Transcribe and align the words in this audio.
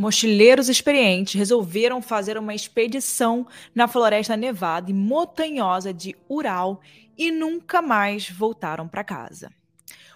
Mochileiros 0.00 0.68
experientes 0.68 1.34
resolveram 1.34 2.00
fazer 2.00 2.38
uma 2.38 2.54
expedição 2.54 3.44
na 3.74 3.88
floresta 3.88 4.36
nevada 4.36 4.92
e 4.92 4.94
montanhosa 4.94 5.92
de 5.92 6.14
Ural 6.28 6.80
e 7.18 7.32
nunca 7.32 7.82
mais 7.82 8.30
voltaram 8.30 8.86
para 8.86 9.02
casa. 9.02 9.50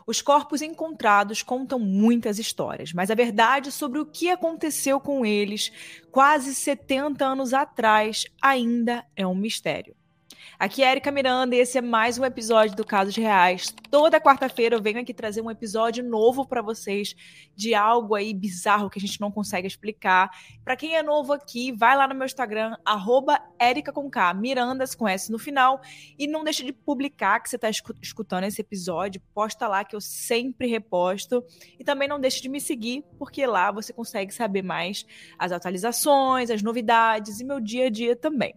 Os 0.07 0.23
corpos 0.23 0.63
encontrados 0.63 1.43
contam 1.43 1.81
muitas 1.81 2.39
histórias, 2.39 2.93
mas 2.93 3.11
a 3.11 3.17
verdade 3.17 3.73
sobre 3.73 3.99
o 3.99 4.07
que 4.07 4.31
aconteceu 4.31 5.01
com 5.01 5.27
eles 5.27 5.73
quase 6.13 6.55
70 6.55 7.25
anos 7.25 7.53
atrás 7.53 8.25
ainda 8.41 9.05
é 9.17 9.27
um 9.27 9.35
mistério. 9.35 9.97
Aqui 10.59 10.83
é 10.83 10.91
Erika 10.93 11.11
Miranda 11.11 11.57
e 11.57 11.59
esse 11.59 11.77
é 11.77 11.81
mais 11.81 12.19
um 12.19 12.25
episódio 12.25 12.77
do 12.77 12.85
Casos 12.85 13.17
Reais. 13.17 13.75
Toda 13.91 14.21
quarta-feira 14.21 14.77
eu 14.77 14.81
venho 14.81 15.01
aqui 15.01 15.13
trazer 15.13 15.41
um 15.41 15.51
episódio 15.51 16.05
novo 16.05 16.47
para 16.47 16.63
vocês 16.63 17.17
de 17.57 17.75
algo 17.75 18.15
aí 18.15 18.33
bizarro 18.33 18.89
que 18.89 18.99
a 18.99 19.01
gente 19.01 19.21
não 19.21 19.31
consegue 19.31 19.67
explicar. 19.67 20.31
Para 20.65 20.77
quem 20.77 20.97
é 20.97 21.03
novo 21.03 21.33
aqui, 21.33 21.73
vai 21.73 21.97
lá 21.97 22.07
no 22.07 22.15
meu 22.15 22.27
Instagram, 22.27 22.77
Erika 23.61 23.93
com 23.93 24.09
Mirandas 24.37 24.95
com 24.95 25.09
S 25.09 25.33
no 25.33 25.39
final. 25.39 25.81
E 26.19 26.27
não 26.27 26.45
deixe 26.45 26.65
de 26.65 26.73
publicar 26.73 27.41
que 27.41 27.51
você 27.51 27.57
está 27.57 27.69
escutando 28.01 28.45
esse 28.45 28.61
episódio. 28.61 29.21
Posta 29.35 29.67
lá 29.67 29.85
que 29.85 29.97
eu 29.97 30.01
sempre 30.01 30.69
reposto. 30.69 31.45
E 31.79 31.83
também 31.83 32.07
não 32.07 32.21
deixe 32.21 32.41
de 32.41 32.49
me 32.49 32.61
seguir, 32.61 33.05
porque 33.19 33.45
lá 33.47 33.73
você 33.73 33.93
consegue 33.93 34.33
saber 34.33 34.63
mais 34.63 35.05
as 35.37 35.51
atualizações, 35.51 36.51
as 36.51 36.63
novidades 36.63 37.41
e 37.41 37.45
meu 37.45 37.59
dia 37.59 37.87
a 37.87 37.91
dia 37.91 38.15
também. 38.15 38.55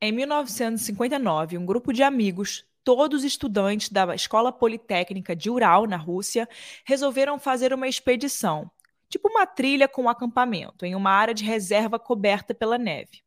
Em 0.00 0.12
1959, 0.12 1.58
um 1.58 1.66
grupo 1.66 1.92
de 1.92 2.04
amigos, 2.04 2.64
todos 2.84 3.24
estudantes 3.24 3.88
da 3.88 4.14
Escola 4.14 4.52
Politécnica 4.52 5.34
de 5.34 5.50
Ural, 5.50 5.86
na 5.88 5.96
Rússia, 5.96 6.48
resolveram 6.84 7.38
fazer 7.38 7.72
uma 7.72 7.88
expedição 7.88 8.70
tipo 9.08 9.28
uma 9.28 9.46
trilha 9.46 9.88
com 9.88 10.02
um 10.02 10.08
acampamento, 10.08 10.84
em 10.84 10.94
uma 10.94 11.10
área 11.10 11.34
de 11.34 11.44
reserva 11.44 11.98
coberta 11.98 12.54
pela 12.54 12.78
neve. 12.78 13.22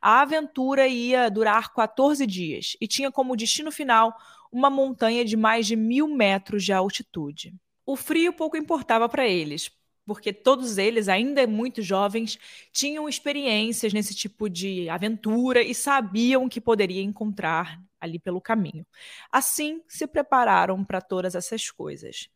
A 0.00 0.20
aventura 0.20 0.86
ia 0.86 1.30
durar 1.30 1.72
14 1.72 2.26
dias 2.26 2.76
e 2.80 2.86
tinha 2.86 3.10
como 3.10 3.36
destino 3.36 3.70
final 3.70 4.14
uma 4.50 4.68
montanha 4.68 5.24
de 5.24 5.36
mais 5.36 5.66
de 5.66 5.76
mil 5.76 6.08
metros 6.08 6.64
de 6.64 6.72
altitude. 6.72 7.54
O 7.86 7.96
frio 7.96 8.32
pouco 8.32 8.56
importava 8.56 9.08
para 9.08 9.26
eles, 9.26 9.70
porque 10.04 10.32
todos 10.32 10.78
eles, 10.78 11.08
ainda 11.08 11.46
muito 11.46 11.80
jovens, 11.80 12.38
tinham 12.72 13.08
experiências 13.08 13.92
nesse 13.92 14.14
tipo 14.14 14.48
de 14.50 14.88
aventura 14.88 15.62
e 15.62 15.74
sabiam 15.74 16.48
que 16.48 16.60
poderia 16.60 17.02
encontrar 17.02 17.80
ali 18.00 18.18
pelo 18.18 18.40
caminho. 18.40 18.86
Assim, 19.30 19.80
se 19.88 20.06
prepararam 20.06 20.84
para 20.84 21.00
todas 21.00 21.34
essas 21.34 21.70
coisas. 21.70 22.28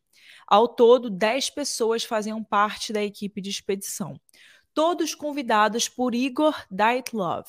Ao 0.45 0.67
todo, 0.67 1.09
10 1.09 1.49
pessoas 1.51 2.03
faziam 2.03 2.43
parte 2.43 2.93
da 2.93 3.03
equipe 3.03 3.41
de 3.41 3.49
expedição, 3.49 4.19
todos 4.73 5.15
convidados 5.15 5.89
por 5.89 6.13
Igor 6.13 6.55
Dyatlov. 6.69 7.45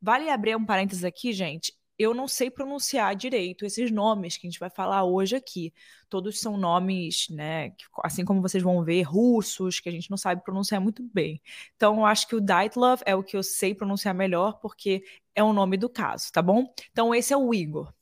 Vale 0.00 0.28
abrir 0.30 0.56
um 0.56 0.64
parênteses 0.64 1.04
aqui, 1.04 1.32
gente. 1.32 1.74
Eu 1.98 2.14
não 2.14 2.26
sei 2.26 2.50
pronunciar 2.50 3.14
direito 3.14 3.64
esses 3.64 3.90
nomes 3.90 4.36
que 4.36 4.46
a 4.46 4.50
gente 4.50 4.58
vai 4.58 4.70
falar 4.70 5.04
hoje 5.04 5.36
aqui. 5.36 5.72
Todos 6.08 6.40
são 6.40 6.56
nomes, 6.56 7.28
né, 7.30 7.72
assim 8.02 8.24
como 8.24 8.40
vocês 8.40 8.62
vão 8.62 8.82
ver, 8.82 9.02
russos, 9.02 9.78
que 9.78 9.88
a 9.88 9.92
gente 9.92 10.10
não 10.10 10.16
sabe 10.16 10.42
pronunciar 10.42 10.80
muito 10.80 11.02
bem. 11.12 11.40
Então, 11.76 11.98
eu 11.98 12.06
acho 12.06 12.26
que 12.26 12.34
o 12.34 12.40
Dyatlov 12.40 13.02
é 13.06 13.14
o 13.14 13.22
que 13.22 13.36
eu 13.36 13.42
sei 13.42 13.74
pronunciar 13.74 14.14
melhor, 14.14 14.58
porque 14.60 15.04
é 15.34 15.44
o 15.44 15.52
nome 15.52 15.76
do 15.76 15.88
caso, 15.88 16.32
tá 16.32 16.42
bom? 16.42 16.72
Então, 16.90 17.14
esse 17.14 17.32
é 17.32 17.36
o 17.36 17.54
Igor 17.54 17.92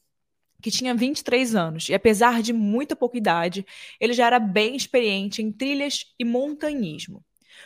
que 0.60 0.70
tinha 0.70 0.94
23 0.94 1.54
anos, 1.54 1.88
e 1.88 1.94
apesar 1.94 2.42
de 2.42 2.52
muita 2.52 2.94
pouca 2.94 3.18
idade, 3.18 3.66
ele 3.98 4.12
já 4.12 4.26
era 4.26 4.38
bem 4.38 4.76
experiente 4.76 5.42
em 5.42 5.50
trilhas 5.52 6.06
e 6.18 6.24
montanhismo. 6.24 7.24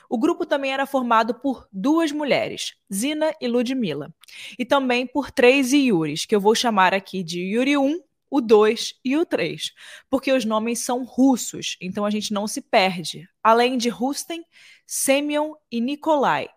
O 0.09 0.19
grupo 0.19 0.45
também 0.45 0.73
era 0.73 0.87
formado 0.87 1.35
por 1.35 1.69
duas 1.73 2.13
mulheres, 2.13 2.75
Zina 2.93 3.33
e 3.41 3.47
Ludmila, 3.47 4.13
e 4.59 4.65
também 4.65 5.07
por 5.07 5.31
três 5.31 5.73
Yuris, 5.73 6.27
que 6.27 6.35
eu 6.35 6.41
vou 6.41 6.55
chamar 6.55 6.93
aqui 6.95 7.23
de 7.23 7.41
Yuri 7.41 7.77
1, 7.77 8.01
o 8.31 8.41
2 8.41 8.95
e 9.05 9.17
o 9.17 9.25
3, 9.25 9.73
porque 10.11 10.33
os 10.33 10.45
nomes 10.45 10.81
são 10.81 11.05
russos, 11.05 11.77
então 11.81 12.05
a 12.05 12.11
gente 12.11 12.33
não 12.33 12.49
se 12.49 12.61
perde. 12.61 13.29
Além 13.43 13.79
de 13.79 13.89
Rusten, 13.89 14.45
Semyon 14.87 15.55
e 15.71 15.81
Nikolai. 15.81 16.49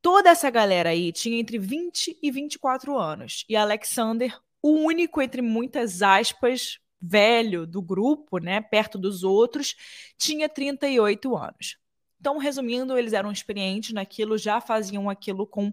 Toda 0.00 0.30
essa 0.30 0.50
galera 0.50 0.90
aí 0.90 1.12
tinha 1.12 1.38
entre 1.38 1.58
20 1.58 2.18
e 2.20 2.30
24 2.30 2.98
anos, 2.98 3.44
e 3.48 3.54
Alexander, 3.54 4.36
o 4.62 4.70
único 4.70 5.20
entre 5.20 5.42
muitas 5.42 6.02
aspas 6.02 6.78
velho 7.00 7.66
do 7.66 7.82
grupo, 7.82 8.38
né, 8.38 8.60
perto 8.60 8.96
dos 8.96 9.24
outros, 9.24 9.74
tinha 10.16 10.48
38 10.48 11.36
anos. 11.36 11.76
Então, 12.20 12.38
resumindo, 12.38 12.96
eles 12.96 13.12
eram 13.12 13.32
experientes 13.32 13.92
naquilo, 13.92 14.38
já 14.38 14.60
faziam 14.60 15.10
aquilo 15.10 15.44
com 15.44 15.72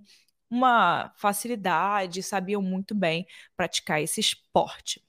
uma 0.50 1.14
facilidade, 1.16 2.24
sabiam 2.24 2.62
muito 2.62 2.96
bem 2.96 3.28
praticar 3.56 4.02
esse 4.02 4.20
esporte. 4.20 5.00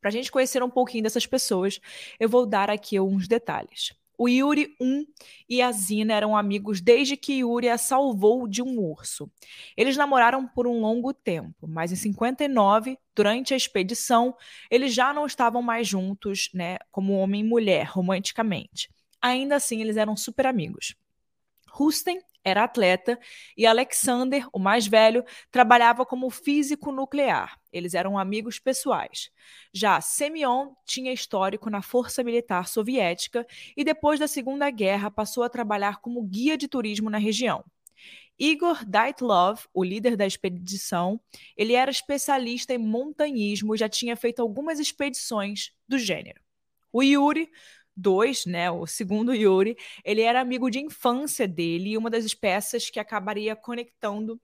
Para 0.00 0.10
a 0.10 0.12
gente 0.12 0.30
conhecer 0.30 0.62
um 0.62 0.68
pouquinho 0.70 1.02
dessas 1.02 1.26
pessoas, 1.26 1.80
eu 2.20 2.28
vou 2.28 2.44
dar 2.44 2.70
aqui 2.70 3.00
uns 3.00 3.26
detalhes. 3.26 3.94
O 4.18 4.28
Yuri 4.28 4.74
1 4.80 5.06
e 5.48 5.60
a 5.60 5.70
Zina 5.72 6.14
eram 6.14 6.36
amigos 6.36 6.80
desde 6.80 7.16
que 7.16 7.40
Yuri 7.40 7.68
a 7.68 7.76
salvou 7.76 8.48
de 8.48 8.62
um 8.62 8.78
urso. 8.78 9.30
Eles 9.76 9.96
namoraram 9.96 10.46
por 10.46 10.66
um 10.66 10.80
longo 10.80 11.12
tempo, 11.12 11.66
mas 11.68 11.92
em 11.92 11.96
59, 11.96 12.98
durante 13.14 13.52
a 13.52 13.56
expedição, 13.56 14.34
eles 14.70 14.94
já 14.94 15.12
não 15.12 15.26
estavam 15.26 15.60
mais 15.60 15.86
juntos, 15.86 16.48
né, 16.54 16.78
como 16.90 17.18
homem 17.18 17.42
e 17.42 17.44
mulher, 17.44 17.86
romanticamente. 17.86 18.88
Ainda 19.20 19.56
assim, 19.56 19.80
eles 19.80 19.96
eram 19.96 20.16
super 20.16 20.46
amigos. 20.46 20.94
Rusten 21.68 22.20
era 22.46 22.62
atleta 22.62 23.18
e 23.56 23.66
Alexander, 23.66 24.46
o 24.52 24.58
mais 24.60 24.86
velho, 24.86 25.24
trabalhava 25.50 26.06
como 26.06 26.30
físico 26.30 26.92
nuclear. 26.92 27.58
Eles 27.72 27.92
eram 27.92 28.16
amigos 28.16 28.60
pessoais. 28.60 29.32
Já 29.72 30.00
Semyon 30.00 30.72
tinha 30.84 31.12
histórico 31.12 31.68
na 31.68 31.82
Força 31.82 32.22
Militar 32.22 32.68
Soviética 32.68 33.44
e 33.76 33.82
depois 33.82 34.20
da 34.20 34.28
Segunda 34.28 34.70
Guerra 34.70 35.10
passou 35.10 35.42
a 35.42 35.48
trabalhar 35.48 36.00
como 36.00 36.22
guia 36.22 36.56
de 36.56 36.68
turismo 36.68 37.10
na 37.10 37.18
região. 37.18 37.64
Igor 38.38 38.84
Dyatlov, 38.84 39.66
o 39.74 39.82
líder 39.82 40.16
da 40.16 40.26
expedição, 40.26 41.18
ele 41.56 41.72
era 41.72 41.90
especialista 41.90 42.72
em 42.72 42.78
montanhismo 42.78 43.74
e 43.74 43.78
já 43.78 43.88
tinha 43.88 44.14
feito 44.14 44.40
algumas 44.40 44.78
expedições 44.78 45.72
do 45.88 45.98
gênero. 45.98 46.40
O 46.92 47.02
Yuri 47.02 47.50
2, 47.96 48.46
né, 48.46 48.70
o 48.70 48.86
segundo 48.86 49.34
Yuri, 49.34 49.76
ele 50.04 50.20
era 50.20 50.40
amigo 50.40 50.70
de 50.70 50.78
infância 50.78 51.48
dele 51.48 51.90
e 51.90 51.98
uma 51.98 52.10
das 52.10 52.34
peças 52.34 52.90
que 52.90 53.00
acabaria 53.00 53.56
conectando 53.56 54.40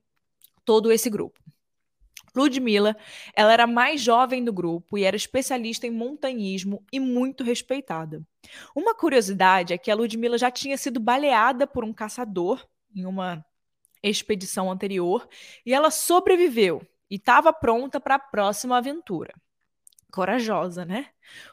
todo 0.64 0.90
esse 0.90 1.10
grupo. 1.10 1.38
Ludmilla, 2.34 2.96
ela 3.34 3.52
era 3.52 3.66
mais 3.66 4.00
jovem 4.00 4.43
do 4.43 4.52
grupo 4.52 4.96
e 4.96 5.04
era 5.04 5.14
especialista 5.14 5.87
em 5.87 5.90
montanhismo 5.90 6.82
e 6.90 6.99
muito 6.99 7.44
respeitada. 7.44 8.22
Uma 8.75 8.94
curiosidade 8.94 9.75
é 9.75 9.78
que 9.78 9.90
a 9.90 9.94
Ludmilla 9.94 10.38
já 10.38 10.50
tinha 10.50 10.78
sido 10.78 10.98
baleada 10.98 11.66
por 11.66 11.84
um 11.84 11.93
caçador 11.93 12.66
em 12.94 13.05
uma 13.05 13.44
expedição 14.02 14.70
anterior 14.70 15.28
e 15.64 15.75
ela 15.75 15.90
sobreviveu 15.90 16.82
e 17.10 17.16
estava 17.16 17.52
pronta 17.52 18.00
para 18.00 18.14
a 18.14 18.19
próxima 18.19 18.78
aventura. 18.78 19.34
Corajosa, 20.10 20.84
né? 20.84 21.08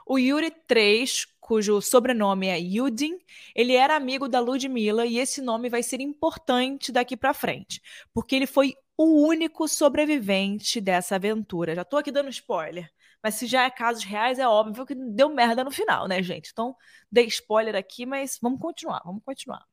O 0.05 0.17
Yuri 0.17 0.51
3 0.51 1.25
cujo 1.49 1.81
sobrenome 1.81 2.47
é 2.47 2.59
Yudin, 2.59 3.17
ele 3.55 3.73
era 3.73 3.95
amigo 3.95 4.27
da 4.27 4.39
Ludmilla 4.39 5.03
e 5.07 5.17
esse 5.17 5.41
nome 5.41 5.67
vai 5.67 5.81
ser 5.81 5.99
importante 5.99 6.91
daqui 6.91 7.17
para 7.17 7.33
frente, 7.33 7.81
porque 8.13 8.35
ele 8.35 8.45
foi 8.45 8.75
o 8.95 9.25
único 9.25 9.67
sobrevivente 9.67 10.79
dessa 10.79 11.15
aventura. 11.15 11.73
Já 11.73 11.83
tô 11.83 11.97
aqui 11.97 12.11
dando 12.11 12.29
spoiler. 12.29 12.87
Mas 13.23 13.33
se 13.33 13.47
já 13.47 13.63
é 13.63 13.69
casos 13.71 14.03
reais, 14.03 14.37
é 14.37 14.47
óbvio 14.47 14.85
que 14.85 14.93
deu 14.93 15.27
merda 15.29 15.63
no 15.63 15.71
final, 15.71 16.07
né, 16.07 16.21
gente? 16.21 16.51
Então, 16.51 16.75
dei 17.11 17.25
spoiler 17.25 17.75
aqui, 17.75 18.05
mas 18.05 18.37
vamos 18.39 18.61
continuar, 18.61 19.01
vamos 19.03 19.23
continuar. 19.25 19.65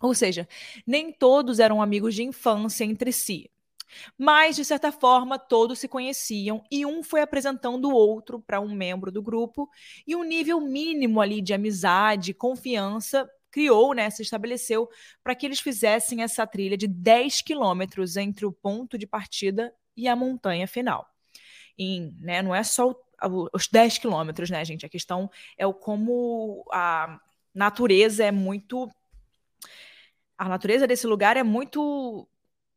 Ou 0.00 0.14
seja, 0.14 0.48
nem 0.86 1.12
todos 1.12 1.58
eram 1.58 1.82
amigos 1.82 2.14
de 2.14 2.22
infância 2.22 2.84
entre 2.84 3.12
si. 3.12 3.50
Mas, 4.16 4.56
de 4.56 4.64
certa 4.64 4.92
forma, 4.92 5.38
todos 5.38 5.78
se 5.78 5.88
conheciam 5.88 6.62
e 6.70 6.84
um 6.86 7.02
foi 7.02 7.20
apresentando 7.20 7.88
o 7.88 7.94
outro 7.94 8.40
para 8.40 8.60
um 8.60 8.74
membro 8.74 9.10
do 9.10 9.22
grupo, 9.22 9.68
e 10.06 10.14
um 10.16 10.24
nível 10.24 10.60
mínimo 10.60 11.20
ali 11.20 11.40
de 11.40 11.54
amizade, 11.54 12.34
confiança 12.34 13.28
criou, 13.50 13.92
né, 13.92 14.08
se 14.08 14.22
estabeleceu 14.22 14.88
para 15.22 15.34
que 15.34 15.44
eles 15.44 15.60
fizessem 15.60 16.22
essa 16.22 16.46
trilha 16.46 16.76
de 16.76 16.88
10 16.88 17.42
quilômetros 17.42 18.16
entre 18.16 18.46
o 18.46 18.52
ponto 18.52 18.96
de 18.96 19.06
partida 19.06 19.72
e 19.94 20.08
a 20.08 20.16
montanha 20.16 20.66
final. 20.66 21.06
E, 21.78 22.00
né, 22.18 22.42
não 22.42 22.54
é 22.54 22.62
só 22.64 22.94
os 23.52 23.68
10 23.68 23.98
quilômetros, 23.98 24.50
né, 24.50 24.64
gente? 24.64 24.84
A 24.84 24.88
questão 24.88 25.30
é 25.56 25.66
o 25.66 25.74
como 25.74 26.64
a 26.72 27.20
natureza 27.54 28.24
é 28.24 28.32
muito. 28.32 28.90
A 30.36 30.48
natureza 30.48 30.86
desse 30.86 31.06
lugar 31.06 31.36
é 31.36 31.42
muito 31.42 32.26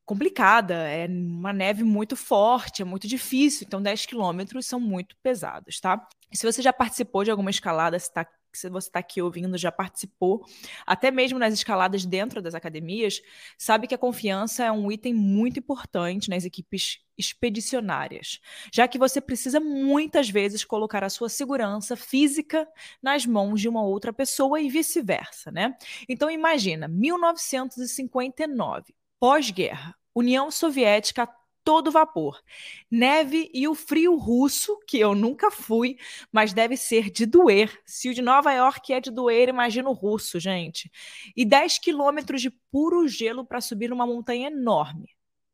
complicada, 0.05 0.75
é 0.75 1.07
uma 1.07 1.51
neve 1.51 1.83
muito 1.83 2.15
forte, 2.15 2.83
é 2.83 2.85
muito 2.85 3.07
difícil, 3.07 3.65
então 3.65 3.81
10 3.81 4.05
quilômetros 4.05 4.67
são 4.67 4.79
muito 4.79 5.17
pesados, 5.23 5.79
tá? 5.79 6.07
E 6.31 6.37
se 6.37 6.45
você 6.45 6.61
já 6.61 6.71
participou 6.71 7.23
de 7.23 7.31
alguma 7.31 7.49
escalada, 7.49 7.97
se, 7.97 8.13
tá, 8.13 8.27
se 8.53 8.69
você 8.69 8.87
está 8.87 8.99
aqui 8.99 9.19
ouvindo, 9.19 9.57
já 9.57 9.71
participou, 9.71 10.45
até 10.85 11.09
mesmo 11.09 11.39
nas 11.39 11.55
escaladas 11.55 12.05
dentro 12.05 12.39
das 12.39 12.53
academias, 12.53 13.19
sabe 13.57 13.87
que 13.87 13.95
a 13.95 13.97
confiança 13.97 14.63
é 14.63 14.71
um 14.71 14.91
item 14.91 15.15
muito 15.15 15.57
importante 15.57 16.29
nas 16.29 16.45
equipes 16.45 16.99
expedicionárias, 17.17 18.39
já 18.71 18.87
que 18.87 18.99
você 18.99 19.19
precisa 19.19 19.59
muitas 19.59 20.29
vezes 20.29 20.63
colocar 20.63 21.03
a 21.03 21.09
sua 21.09 21.29
segurança 21.29 21.95
física 21.95 22.67
nas 23.01 23.25
mãos 23.25 23.59
de 23.59 23.67
uma 23.67 23.81
outra 23.81 24.13
pessoa 24.13 24.61
e 24.61 24.69
vice-versa, 24.69 25.51
né? 25.51 25.75
Então 26.07 26.29
imagina, 26.29 26.87
1959, 26.87 28.93
Pós-guerra, 29.19 29.95
União 30.13 30.51
Soviética 30.51 31.23
a 31.23 31.35
todo 31.63 31.91
vapor. 31.91 32.41
Neve 32.89 33.49
e 33.53 33.67
o 33.67 33.73
frio 33.73 34.15
russo, 34.15 34.79
que 34.87 34.99
eu 34.99 35.15
nunca 35.15 35.49
fui, 35.49 35.97
mas 36.31 36.53
deve 36.53 36.77
ser 36.77 37.09
de 37.09 37.25
doer. 37.25 37.81
Se 37.85 38.07
o 38.07 38.13
de 38.13 38.21
Nova 38.21 38.53
York 38.53 38.93
é 38.93 39.01
de 39.01 39.09
doer, 39.09 39.49
imagina 39.49 39.89
o 39.89 39.93
russo, 39.93 40.39
gente. 40.39 40.91
E 41.35 41.43
10 41.43 41.79
quilômetros 41.79 42.41
de 42.41 42.51
puro 42.71 43.07
gelo 43.07 43.43
para 43.43 43.59
subir 43.59 43.91
uma 43.91 44.05
montanha 44.05 44.47
enorme. 44.47 45.09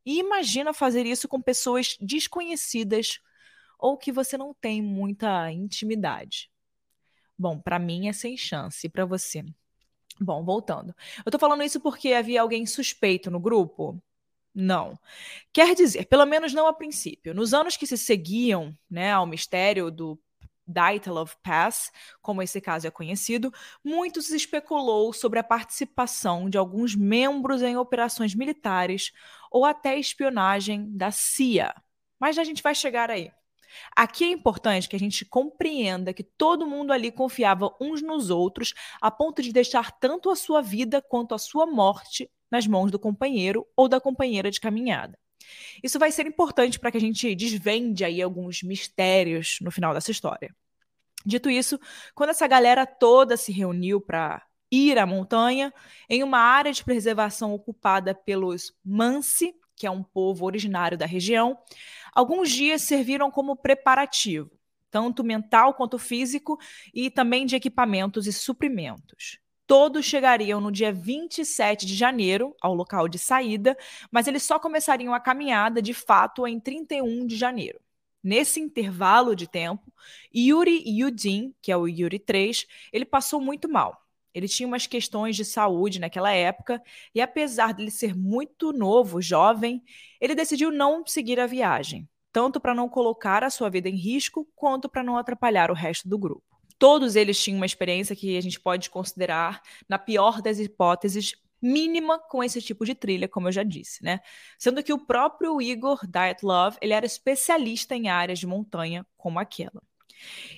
E 0.06 0.20
imagina 0.20 0.74
fazer 0.74 1.06
isso 1.06 1.28
com 1.28 1.42
pessoas 1.42 1.96
desconhecidas 2.02 3.20
ou 3.80 3.98
que 3.98 4.12
você 4.12 4.38
não 4.38 4.54
tem 4.54 4.82
muita 4.82 5.52
intimidade. 5.52 6.52
Bom, 7.38 7.60
para 7.60 7.80
mim 7.80 8.08
é 8.08 8.14
sem 8.14 8.38
chance. 8.38 8.86
E 8.86 8.90
para 8.90 9.06
você? 9.06 9.44
Bom, 10.24 10.44
voltando. 10.44 10.96
Eu 11.26 11.32
tô 11.32 11.40
falando 11.40 11.64
isso 11.64 11.80
porque 11.80 12.14
havia 12.14 12.42
alguém 12.42 12.64
suspeito 12.68 13.32
no 13.32 13.40
grupo? 13.40 14.00
Não. 14.54 15.00
Quer 15.52 15.74
dizer, 15.76 16.06
pelo 16.06 16.26
menos 16.28 16.54
não 16.54 16.68
a 16.68 16.74
princípio. 16.74 17.34
Nos 17.34 17.56
anos 17.56 17.76
que 17.76 17.88
se 17.88 17.98
seguiam 17.98 18.78
né, 18.90 19.12
ao 19.12 19.26
mistério 19.26 19.90
do 19.90 20.20
Dyatlov 20.68 21.32
Pass, 21.42 21.92
como 22.22 22.42
esse 22.44 22.62
caso 22.62 22.86
é 22.86 22.92
conhecido, 22.92 23.52
muito 23.84 24.22
se 24.22 24.36
especulou 24.36 25.12
sobre 25.12 25.40
a 25.40 25.44
participação 25.44 26.48
de 26.48 26.58
alguns 26.58 26.96
membros 26.96 27.64
em 27.64 27.76
operações 27.76 28.36
militares 28.36 29.12
ou 29.50 29.66
até 29.66 29.98
espionagem 29.98 30.96
da 30.96 31.10
CIA. 31.10 31.74
Mas 32.20 32.38
a 32.38 32.44
gente 32.44 32.62
vai 32.62 32.76
chegar 32.76 33.10
aí. 33.10 33.32
Aqui 33.96 34.24
é 34.24 34.30
importante 34.30 34.88
que 34.88 34.96
a 34.96 35.00
gente 35.00 35.26
compreenda 35.26 36.14
que 36.14 36.24
todo 36.24 36.68
mundo 36.68 36.92
ali 36.92 37.12
confiava 37.12 37.76
uns 37.80 38.02
nos 38.02 38.30
outros, 38.30 38.74
a 39.02 39.10
ponto 39.12 39.42
de 39.42 39.52
deixar 39.52 39.92
tanto 40.00 40.30
a 40.30 40.36
sua 40.36 40.62
vida 40.62 41.02
quanto 41.02 41.34
a 41.34 41.38
sua 41.38 41.66
morte 41.66 42.30
nas 42.50 42.68
mãos 42.68 42.92
do 42.92 43.00
companheiro 43.00 43.66
ou 43.76 43.88
da 43.88 44.00
companheira 44.00 44.52
de 44.52 44.60
caminhada. 44.60 45.18
Isso 45.84 45.98
vai 45.98 46.12
ser 46.12 46.26
importante 46.28 46.80
para 46.80 46.92
que 46.92 46.98
a 46.98 47.02
gente 47.02 47.34
desvende 47.36 48.04
aí 48.04 48.22
alguns 48.22 48.62
mistérios 48.62 49.58
no 49.62 49.72
final 49.72 49.94
dessa 49.94 50.12
história. 50.12 50.54
Dito 51.26 51.50
isso, 51.50 51.80
quando 52.16 52.32
essa 52.32 52.48
galera 52.48 52.86
toda 52.86 53.38
se 53.38 53.52
reuniu 53.52 54.02
para 54.02 54.44
ir 54.72 54.98
à 54.98 55.06
montanha, 55.06 55.74
em 56.10 56.24
uma 56.24 56.40
área 56.40 56.72
de 56.72 56.84
preservação 56.84 57.54
ocupada 57.54 58.16
pelos 58.16 58.74
Mansi, 58.84 59.54
que 59.82 59.88
é 59.88 59.90
um 59.90 60.04
povo 60.04 60.46
originário 60.46 60.96
da 60.96 61.08
região, 61.08 61.58
alguns 62.14 62.52
dias 62.52 62.84
serviram 62.84 63.32
como 63.32 63.56
preparativo, 63.56 64.52
tanto 64.92 65.24
mental 65.24 65.74
quanto 65.74 65.98
físico, 65.98 66.60
e 66.94 67.10
também 67.10 67.48
de 67.48 67.56
equipamentos 67.56 68.28
e 68.28 68.32
suprimentos. 68.32 69.40
Todos 69.66 70.06
chegariam 70.06 70.62
no 70.62 70.72
dia 70.72 70.94
27 70.94 71.88
de 71.88 71.96
janeiro 71.96 72.56
ao 72.62 72.76
local 72.76 73.08
de 73.08 73.18
saída, 73.18 73.76
mas 74.12 74.28
eles 74.28 74.44
só 74.44 74.60
começariam 74.60 75.16
a 75.16 75.20
caminhada 75.20 75.82
de 75.82 75.96
fato 75.96 76.46
em 76.46 76.60
31 76.60 77.26
de 77.26 77.36
janeiro. 77.36 77.80
Nesse 78.24 78.60
intervalo 78.60 79.36
de 79.36 79.48
tempo, 79.48 79.92
Yuri 80.36 80.84
Yudin, 80.86 81.56
que 81.60 81.72
é 81.72 81.78
o 81.78 81.88
Yuri 81.88 82.20
3, 82.20 82.68
ele 82.94 83.06
passou 83.06 83.42
muito 83.42 83.68
mal. 83.68 84.01
Ele 84.34 84.48
tinha 84.48 84.68
umas 84.68 84.88
questões 84.88 85.36
de 85.36 85.44
saúde 85.44 86.00
naquela 86.00 86.32
época 86.32 86.82
e, 87.14 87.22
apesar 87.22 87.74
de 87.74 87.84
ele 87.84 87.92
ser 87.92 88.16
muito 88.16 88.72
novo, 88.72 89.22
jovem, 89.22 89.84
ele 90.20 90.36
decidiu 90.36 90.72
não 90.72 91.06
seguir 91.06 91.40
a 91.40 91.48
viagem, 91.48 92.08
tanto 92.32 92.60
para 92.60 92.74
não 92.74 92.88
colocar 92.88 93.44
a 93.44 93.50
sua 93.50 93.70
vida 93.70 93.90
em 93.90 93.96
risco, 93.96 94.48
quanto 94.56 94.88
para 94.88 95.04
não 95.04 95.18
atrapalhar 95.18 95.70
o 95.70 95.76
resto 95.76 96.08
do 96.08 96.18
grupo. 96.18 96.44
Todos 96.80 97.16
eles 97.16 97.42
tinham 97.42 97.58
uma 97.58 97.66
experiência 97.66 98.16
que 98.16 98.38
a 98.38 98.42
gente 98.42 98.60
pode 98.60 98.90
considerar, 98.90 99.62
na 99.88 100.00
pior 100.00 100.42
das 100.42 100.60
hipóteses, 100.60 101.36
mínima 101.62 102.18
com 102.18 102.44
esse 102.44 102.62
tipo 102.62 102.84
de 102.86 102.96
trilha, 102.96 103.28
como 103.28 103.48
eu 103.48 103.52
já 103.52 103.64
disse, 103.64 104.04
né? 104.04 104.20
Sendo 104.58 104.82
que 104.82 104.92
o 104.92 105.06
próprio 105.06 105.62
Igor 105.62 106.00
Dyatlov, 106.08 106.78
ele 106.82 106.94
era 106.94 107.06
especialista 107.06 107.96
em 107.96 108.10
áreas 108.10 108.40
de 108.40 108.48
montanha 108.48 109.06
como 109.16 109.38
aquela. 109.40 109.82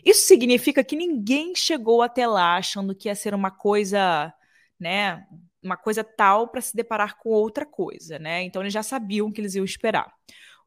Isso 0.05 0.27
significa 0.27 0.83
que 0.83 0.95
ninguém 0.95 1.55
chegou 1.55 2.01
até 2.01 2.27
lá 2.27 2.57
achando 2.57 2.95
que 2.95 3.07
ia 3.07 3.15
ser 3.15 3.33
uma 3.33 3.51
coisa, 3.51 4.33
né, 4.79 5.25
uma 5.61 5.77
coisa 5.77 6.03
tal 6.03 6.47
para 6.47 6.61
se 6.61 6.75
deparar 6.75 7.17
com 7.17 7.29
outra 7.29 7.65
coisa, 7.65 8.19
né? 8.19 8.43
Então 8.43 8.61
eles 8.61 8.73
já 8.73 8.83
sabiam 8.83 9.31
que 9.31 9.41
eles 9.41 9.55
iam 9.55 9.65
esperar. 9.65 10.13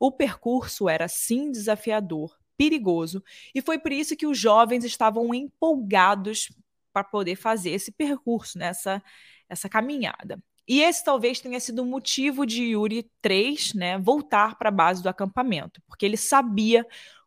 O 0.00 0.10
percurso 0.12 0.88
era 0.88 1.08
sim 1.08 1.50
desafiador, 1.50 2.36
perigoso, 2.56 3.22
e 3.54 3.60
foi 3.60 3.78
por 3.78 3.92
isso 3.92 4.16
que 4.16 4.26
os 4.26 4.38
jovens 4.38 4.84
estavam 4.84 5.34
empolgados 5.34 6.50
para 6.92 7.04
poder 7.04 7.36
fazer 7.36 7.70
esse 7.70 7.92
percurso, 7.92 8.58
nessa 8.58 8.94
né? 8.96 9.02
essa 9.48 9.68
caminhada. 9.68 10.42
E 10.68 10.82
esse 10.82 11.04
talvez 11.04 11.40
tenha 11.40 11.60
sido 11.60 11.82
o 11.82 11.86
motivo 11.86 12.44
de 12.44 12.64
Yuri 12.64 13.08
3 13.22 13.74
né, 13.74 13.98
voltar 13.98 14.56
para 14.56 14.68
a 14.68 14.72
base 14.72 15.02
do 15.02 15.08
acampamento, 15.08 15.80
porque 15.86 16.04
ele 16.04 16.16
sabia 16.16 16.84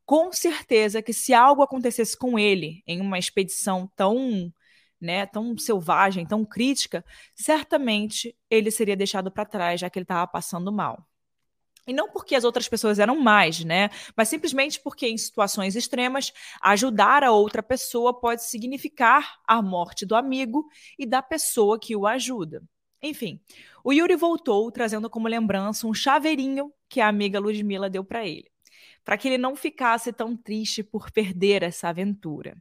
com 0.10 0.34
certeza 0.34 1.04
que 1.04 1.14
se 1.14 1.36
algo 1.36 1.62
acontecesse 1.62 2.18
com 2.18 2.40
ele 2.40 2.82
em 2.88 3.00
uma 3.00 3.20
expedição 3.20 3.88
tão, 3.96 4.52
né, 5.00 5.28
tão 5.28 5.56
selvagem, 5.56 6.26
tão 6.26 6.44
crítica, 6.44 7.06
certamente 7.36 8.36
ele 8.50 8.72
seria 8.72 8.98
deixado 8.98 9.30
para 9.30 9.46
trás, 9.46 9.80
já 9.80 9.88
que 9.88 10.00
ele 10.00 10.06
estava 10.06 10.26
passando 10.26 10.72
mal. 10.72 11.08
E 11.86 11.94
não 11.94 12.10
porque 12.10 12.34
as 12.34 12.44
outras 12.44 12.68
pessoas 12.68 12.98
eram 12.98 13.20
mais, 13.20 13.64
né? 13.64 13.92
Mas 14.18 14.30
simplesmente 14.30 14.82
porque 14.82 15.08
em 15.08 15.16
situações 15.16 15.76
extremas, 15.76 16.34
ajudar 16.60 17.24
a 17.24 17.32
outra 17.32 17.62
pessoa 17.62 18.12
pode 18.12 18.44
significar 18.44 19.38
a 19.46 19.62
morte 19.62 20.08
do 20.08 20.16
amigo 20.16 20.68
e 20.98 21.06
da 21.06 21.22
pessoa 21.22 21.80
que 21.80 21.96
o 21.96 22.08
ajuda. 22.08 22.64
Enfim, 23.00 23.40
o 23.84 23.94
Yuri 23.94 24.16
voltou 24.16 24.72
trazendo 24.72 25.08
como 25.08 25.28
lembrança 25.28 25.86
um 25.86 25.94
chaveirinho 25.94 26.74
que 26.90 27.00
a 27.00 27.08
amiga 27.08 27.40
Ludmilla 27.40 27.92
deu 27.92 28.04
para 28.04 28.26
ele 28.26 28.50
para 29.10 29.18
que 29.18 29.28
ele 29.28 29.40
não 29.40 29.56
ficasse 29.56 30.14
tão 30.14 30.38
triste 30.38 30.84
por 30.84 31.10
perder 31.10 31.64
essa 31.64 31.90
aventura. 31.90 32.56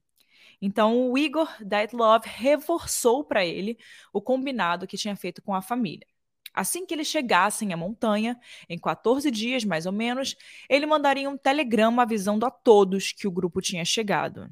Então, 0.62 1.11
o 1.11 1.19
Igor 1.19 1.47
Dyatlov 1.62 2.23
reforçou 2.25 3.23
para 3.23 3.45
ele 3.45 3.76
o 4.14 4.23
combinado 4.23 4.87
que 4.87 4.97
tinha 4.97 5.14
feito 5.14 5.43
com 5.43 5.55
a 5.55 5.61
família. 5.61 6.07
Assim 6.55 6.87
que 6.87 6.95
eles 6.95 7.07
chegassem 7.07 7.75
à 7.75 7.76
montanha, 7.76 8.40
em 8.67 8.78
14 8.78 9.31
dias 9.31 9.62
mais 9.62 9.85
ou 9.85 9.93
menos, 9.93 10.37
ele 10.71 10.87
mandaria 10.87 11.28
um 11.28 11.37
telegrama 11.37 12.02
avisando 12.02 12.47
a 12.47 12.50
todos 12.50 13.12
que 13.12 13.28
o 13.28 13.31
grupo 13.31 13.61
tinha 13.61 13.85
chegado. 13.85 14.49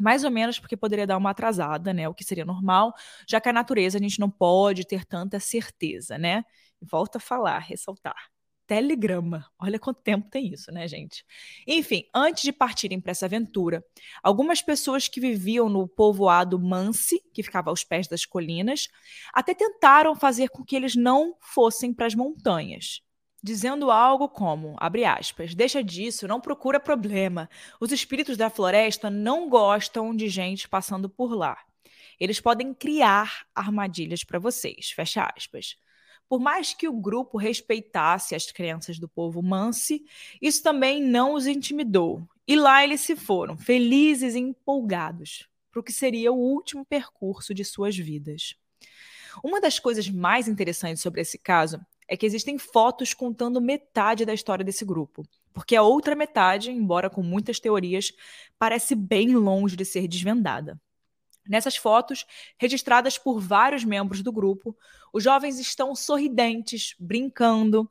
Mais 0.00 0.24
ou 0.24 0.30
menos 0.30 0.58
porque 0.58 0.74
poderia 0.74 1.06
dar 1.06 1.18
uma 1.18 1.32
atrasada, 1.32 1.92
né? 1.92 2.08
O 2.08 2.14
que 2.14 2.24
seria 2.24 2.46
normal, 2.46 2.94
já 3.28 3.42
que 3.42 3.48
a 3.50 3.52
natureza 3.52 3.98
a 3.98 4.00
gente 4.00 4.18
não 4.18 4.30
pode 4.30 4.86
ter 4.86 5.04
tanta 5.04 5.38
certeza, 5.38 6.16
né? 6.16 6.46
Volta 6.80 7.18
a 7.18 7.20
falar, 7.20 7.58
ressaltar 7.58 8.30
telegrama. 8.68 9.46
Olha 9.58 9.78
quanto 9.78 10.02
tempo 10.02 10.28
tem 10.30 10.52
isso, 10.52 10.70
né, 10.70 10.86
gente? 10.86 11.24
Enfim, 11.66 12.04
antes 12.14 12.42
de 12.42 12.52
partirem 12.52 13.00
para 13.00 13.12
essa 13.12 13.24
aventura, 13.24 13.82
algumas 14.22 14.60
pessoas 14.60 15.08
que 15.08 15.18
viviam 15.18 15.70
no 15.70 15.88
povoado 15.88 16.60
Mansi, 16.60 17.20
que 17.32 17.42
ficava 17.42 17.70
aos 17.70 17.82
pés 17.82 18.06
das 18.06 18.26
colinas, 18.26 18.88
até 19.32 19.54
tentaram 19.54 20.14
fazer 20.14 20.50
com 20.50 20.62
que 20.62 20.76
eles 20.76 20.94
não 20.94 21.34
fossem 21.40 21.94
para 21.94 22.06
as 22.06 22.14
montanhas. 22.14 23.00
Dizendo 23.42 23.90
algo 23.90 24.28
como, 24.28 24.76
abre 24.78 25.04
aspas, 25.04 25.54
deixa 25.54 25.82
disso, 25.82 26.28
não 26.28 26.40
procura 26.40 26.78
problema. 26.78 27.48
Os 27.80 27.90
espíritos 27.90 28.36
da 28.36 28.50
floresta 28.50 29.08
não 29.08 29.48
gostam 29.48 30.14
de 30.14 30.28
gente 30.28 30.68
passando 30.68 31.08
por 31.08 31.34
lá. 31.34 31.56
Eles 32.20 32.40
podem 32.40 32.74
criar 32.74 33.46
armadilhas 33.54 34.24
para 34.24 34.40
vocês. 34.40 34.90
Fecha 34.90 35.32
aspas. 35.34 35.76
Por 36.28 36.40
mais 36.40 36.74
que 36.74 36.86
o 36.86 36.92
grupo 36.92 37.38
respeitasse 37.38 38.34
as 38.34 38.50
crenças 38.52 38.98
do 38.98 39.08
povo 39.08 39.42
Mansi, 39.42 40.04
isso 40.42 40.62
também 40.62 41.02
não 41.02 41.34
os 41.34 41.46
intimidou. 41.46 42.28
E 42.46 42.54
lá 42.54 42.84
eles 42.84 43.00
se 43.00 43.16
foram, 43.16 43.56
felizes 43.56 44.34
e 44.34 44.38
empolgados, 44.38 45.48
para 45.70 45.80
o 45.80 45.82
que 45.82 45.92
seria 45.92 46.32
o 46.32 46.36
último 46.36 46.84
percurso 46.84 47.54
de 47.54 47.64
suas 47.64 47.96
vidas. 47.96 48.54
Uma 49.42 49.60
das 49.60 49.78
coisas 49.78 50.08
mais 50.08 50.48
interessantes 50.48 51.02
sobre 51.02 51.20
esse 51.20 51.38
caso 51.38 51.80
é 52.06 52.16
que 52.16 52.26
existem 52.26 52.58
fotos 52.58 53.12
contando 53.14 53.60
metade 53.60 54.24
da 54.24 54.32
história 54.34 54.64
desse 54.64 54.84
grupo, 54.84 55.24
porque 55.52 55.76
a 55.76 55.82
outra 55.82 56.14
metade, 56.14 56.70
embora 56.70 57.10
com 57.10 57.22
muitas 57.22 57.60
teorias, 57.60 58.12
parece 58.58 58.94
bem 58.94 59.34
longe 59.34 59.76
de 59.76 59.84
ser 59.84 60.08
desvendada. 60.08 60.80
Nessas 61.48 61.76
fotos, 61.76 62.26
registradas 62.58 63.16
por 63.16 63.40
vários 63.40 63.82
membros 63.82 64.22
do 64.22 64.30
grupo, 64.30 64.76
os 65.12 65.24
jovens 65.24 65.58
estão 65.58 65.94
sorridentes, 65.94 66.94
brincando, 66.98 67.90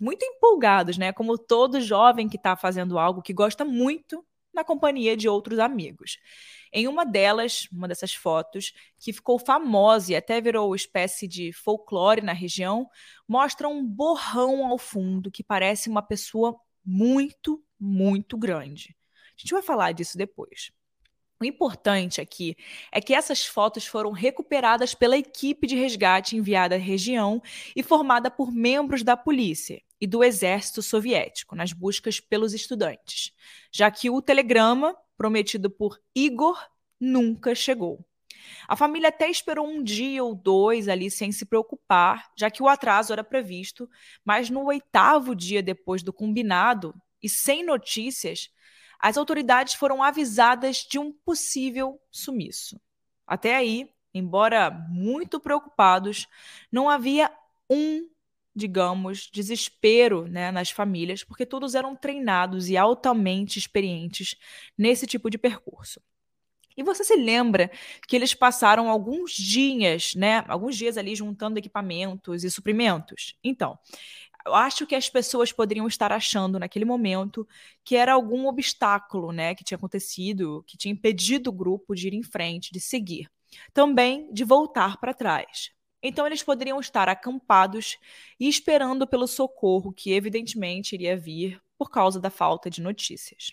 muito 0.00 0.24
empolgados, 0.24 0.96
né? 0.96 1.12
Como 1.12 1.36
todo 1.36 1.80
jovem 1.80 2.28
que 2.28 2.36
está 2.36 2.56
fazendo 2.56 2.98
algo 2.98 3.22
que 3.22 3.32
gosta 3.32 3.64
muito 3.64 4.24
na 4.54 4.64
companhia 4.64 5.16
de 5.16 5.28
outros 5.28 5.58
amigos. 5.58 6.18
Em 6.72 6.88
uma 6.88 7.04
delas, 7.04 7.68
uma 7.70 7.88
dessas 7.88 8.14
fotos, 8.14 8.72
que 8.98 9.12
ficou 9.12 9.38
famosa 9.38 10.12
e 10.12 10.16
até 10.16 10.40
virou 10.40 10.74
espécie 10.74 11.26
de 11.28 11.52
folclore 11.52 12.22
na 12.22 12.32
região, 12.32 12.88
mostra 13.28 13.68
um 13.68 13.84
borrão 13.84 14.66
ao 14.66 14.78
fundo 14.78 15.30
que 15.30 15.42
parece 15.42 15.88
uma 15.88 16.02
pessoa 16.02 16.58
muito, 16.84 17.62
muito 17.78 18.36
grande. 18.38 18.96
A 19.36 19.40
gente 19.40 19.52
vai 19.52 19.62
falar 19.62 19.92
disso 19.92 20.16
depois. 20.16 20.72
Importante 21.46 22.20
aqui 22.20 22.56
é 22.90 23.00
que 23.00 23.14
essas 23.14 23.46
fotos 23.46 23.86
foram 23.86 24.10
recuperadas 24.12 24.94
pela 24.94 25.16
equipe 25.16 25.66
de 25.66 25.76
resgate 25.76 26.36
enviada 26.36 26.74
à 26.74 26.78
região 26.78 27.42
e 27.74 27.82
formada 27.82 28.30
por 28.30 28.52
membros 28.52 29.02
da 29.02 29.16
polícia 29.16 29.82
e 30.00 30.06
do 30.06 30.22
exército 30.22 30.82
soviético 30.82 31.56
nas 31.56 31.72
buscas 31.72 32.20
pelos 32.20 32.52
estudantes, 32.52 33.32
já 33.72 33.90
que 33.90 34.10
o 34.10 34.20
telegrama 34.20 34.96
prometido 35.16 35.70
por 35.70 36.00
Igor 36.14 36.58
nunca 37.00 37.54
chegou. 37.54 38.04
A 38.68 38.76
família 38.76 39.08
até 39.08 39.28
esperou 39.30 39.66
um 39.66 39.82
dia 39.82 40.22
ou 40.22 40.34
dois 40.34 40.88
ali 40.88 41.10
sem 41.10 41.32
se 41.32 41.46
preocupar, 41.46 42.30
já 42.36 42.50
que 42.50 42.62
o 42.62 42.68
atraso 42.68 43.12
era 43.12 43.24
previsto, 43.24 43.88
mas 44.24 44.50
no 44.50 44.64
oitavo 44.64 45.34
dia 45.34 45.62
depois 45.62 46.02
do 46.02 46.12
combinado 46.12 46.94
e 47.22 47.28
sem 47.28 47.64
notícias, 47.64 48.50
as 48.98 49.16
autoridades 49.16 49.74
foram 49.74 50.02
avisadas 50.02 50.78
de 50.78 50.98
um 50.98 51.12
possível 51.12 52.00
sumiço. 52.10 52.80
Até 53.26 53.56
aí, 53.56 53.88
embora 54.12 54.70
muito 54.70 55.40
preocupados, 55.40 56.26
não 56.70 56.88
havia 56.88 57.30
um, 57.68 58.08
digamos, 58.54 59.28
desespero 59.32 60.26
né, 60.28 60.50
nas 60.50 60.70
famílias, 60.70 61.24
porque 61.24 61.46
todos 61.46 61.74
eram 61.74 61.96
treinados 61.96 62.68
e 62.68 62.76
altamente 62.76 63.58
experientes 63.58 64.36
nesse 64.76 65.06
tipo 65.06 65.28
de 65.30 65.38
percurso. 65.38 66.00
E 66.76 66.82
você 66.82 67.04
se 67.04 67.14
lembra 67.16 67.70
que 68.08 68.16
eles 68.16 68.34
passaram 68.34 68.88
alguns 68.90 69.32
dias, 69.32 70.14
né? 70.14 70.44
Alguns 70.48 70.76
dias 70.76 70.96
ali 70.96 71.14
juntando 71.14 71.58
equipamentos 71.58 72.42
e 72.42 72.50
suprimentos? 72.50 73.36
Então, 73.44 73.78
eu 74.46 74.54
acho 74.54 74.86
que 74.86 74.94
as 74.94 75.08
pessoas 75.08 75.52
poderiam 75.52 75.86
estar 75.86 76.12
achando 76.12 76.58
naquele 76.58 76.84
momento 76.84 77.48
que 77.82 77.96
era 77.96 78.12
algum 78.12 78.46
obstáculo, 78.46 79.32
né, 79.32 79.54
que 79.54 79.64
tinha 79.64 79.76
acontecido, 79.76 80.62
que 80.66 80.76
tinha 80.76 80.92
impedido 80.92 81.50
o 81.50 81.52
grupo 81.52 81.94
de 81.94 82.08
ir 82.08 82.14
em 82.14 82.22
frente, 82.22 82.72
de 82.72 82.80
seguir, 82.80 83.30
também 83.72 84.30
de 84.32 84.44
voltar 84.44 84.98
para 84.98 85.14
trás. 85.14 85.70
Então 86.02 86.26
eles 86.26 86.42
poderiam 86.42 86.78
estar 86.78 87.08
acampados 87.08 87.96
e 88.38 88.46
esperando 88.46 89.06
pelo 89.06 89.26
socorro 89.26 89.92
que 89.92 90.12
evidentemente 90.12 90.94
iria 90.94 91.16
vir 91.16 91.58
por 91.78 91.90
causa 91.90 92.20
da 92.20 92.28
falta 92.28 92.68
de 92.68 92.82
notícias. 92.82 93.52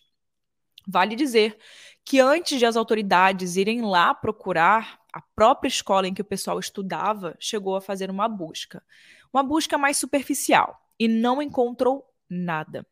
Vale 0.85 1.15
dizer 1.15 1.57
que 2.03 2.19
antes 2.19 2.59
de 2.59 2.65
as 2.65 2.75
autoridades 2.75 3.55
irem 3.55 3.81
lá 3.81 4.13
procurar, 4.13 4.99
a 5.13 5.21
própria 5.21 5.69
escola 5.69 6.07
em 6.07 6.13
que 6.13 6.21
o 6.21 6.25
pessoal 6.25 6.59
estudava 6.59 7.35
chegou 7.39 7.75
a 7.75 7.81
fazer 7.81 8.09
uma 8.09 8.27
busca. 8.27 8.83
Uma 9.31 9.43
busca 9.43 9.77
mais 9.77 9.97
superficial 9.97 10.80
e 11.01 11.07
não 11.07 11.41
encontrou 11.41 12.05
nada. 12.29 12.85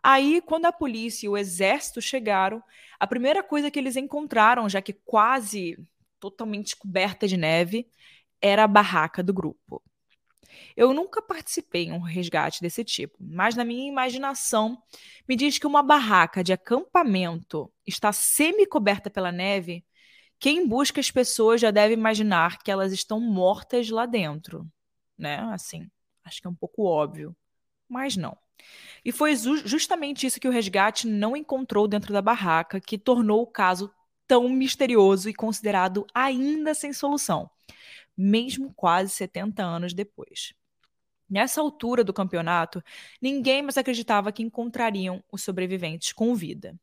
Aí, 0.00 0.40
quando 0.40 0.66
a 0.66 0.72
polícia 0.72 1.26
e 1.26 1.28
o 1.28 1.36
exército 1.36 2.00
chegaram, 2.00 2.62
a 3.00 3.04
primeira 3.04 3.42
coisa 3.42 3.68
que 3.68 3.80
eles 3.80 3.96
encontraram, 3.96 4.68
já 4.68 4.80
que 4.80 4.92
quase 4.92 5.76
totalmente 6.20 6.76
coberta 6.76 7.26
de 7.26 7.36
neve, 7.36 7.88
era 8.40 8.62
a 8.62 8.68
barraca 8.68 9.24
do 9.24 9.34
grupo. 9.34 9.82
Eu 10.76 10.94
nunca 10.94 11.20
participei 11.20 11.86
em 11.86 11.92
um 11.92 11.98
resgate 11.98 12.60
desse 12.60 12.84
tipo, 12.84 13.16
mas 13.18 13.56
na 13.56 13.64
minha 13.64 13.88
imaginação 13.88 14.80
me 15.28 15.34
diz 15.34 15.58
que 15.58 15.66
uma 15.66 15.82
barraca 15.82 16.44
de 16.44 16.52
acampamento 16.52 17.72
está 17.84 18.12
semi-coberta 18.12 19.10
pela 19.10 19.32
neve. 19.32 19.84
Quem 20.38 20.64
busca 20.64 21.00
as 21.00 21.10
pessoas 21.10 21.60
já 21.60 21.72
deve 21.72 21.94
imaginar 21.94 22.62
que 22.62 22.70
elas 22.70 22.92
estão 22.92 23.18
mortas 23.18 23.90
lá 23.90 24.06
dentro, 24.06 24.64
né? 25.18 25.38
Assim, 25.52 25.90
Acho 26.24 26.40
que 26.40 26.46
é 26.46 26.50
um 26.50 26.54
pouco 26.54 26.84
óbvio, 26.84 27.36
mas 27.88 28.16
não. 28.16 28.36
E 29.04 29.10
foi 29.10 29.34
justamente 29.64 30.26
isso 30.26 30.40
que 30.40 30.48
o 30.48 30.52
resgate 30.52 31.06
não 31.06 31.36
encontrou 31.36 31.88
dentro 31.88 32.12
da 32.12 32.22
barraca 32.22 32.80
que 32.80 32.96
tornou 32.96 33.42
o 33.42 33.46
caso 33.46 33.92
tão 34.26 34.48
misterioso 34.48 35.28
e 35.28 35.34
considerado 35.34 36.06
ainda 36.14 36.74
sem 36.74 36.92
solução, 36.92 37.50
mesmo 38.16 38.72
quase 38.74 39.10
70 39.10 39.62
anos 39.62 39.92
depois. 39.92 40.54
Nessa 41.28 41.60
altura 41.60 42.04
do 42.04 42.12
campeonato, 42.12 42.82
ninguém 43.20 43.62
mais 43.62 43.78
acreditava 43.78 44.30
que 44.32 44.42
encontrariam 44.42 45.22
os 45.32 45.42
sobreviventes 45.42 46.12
com 46.12 46.34
vida. 46.34 46.78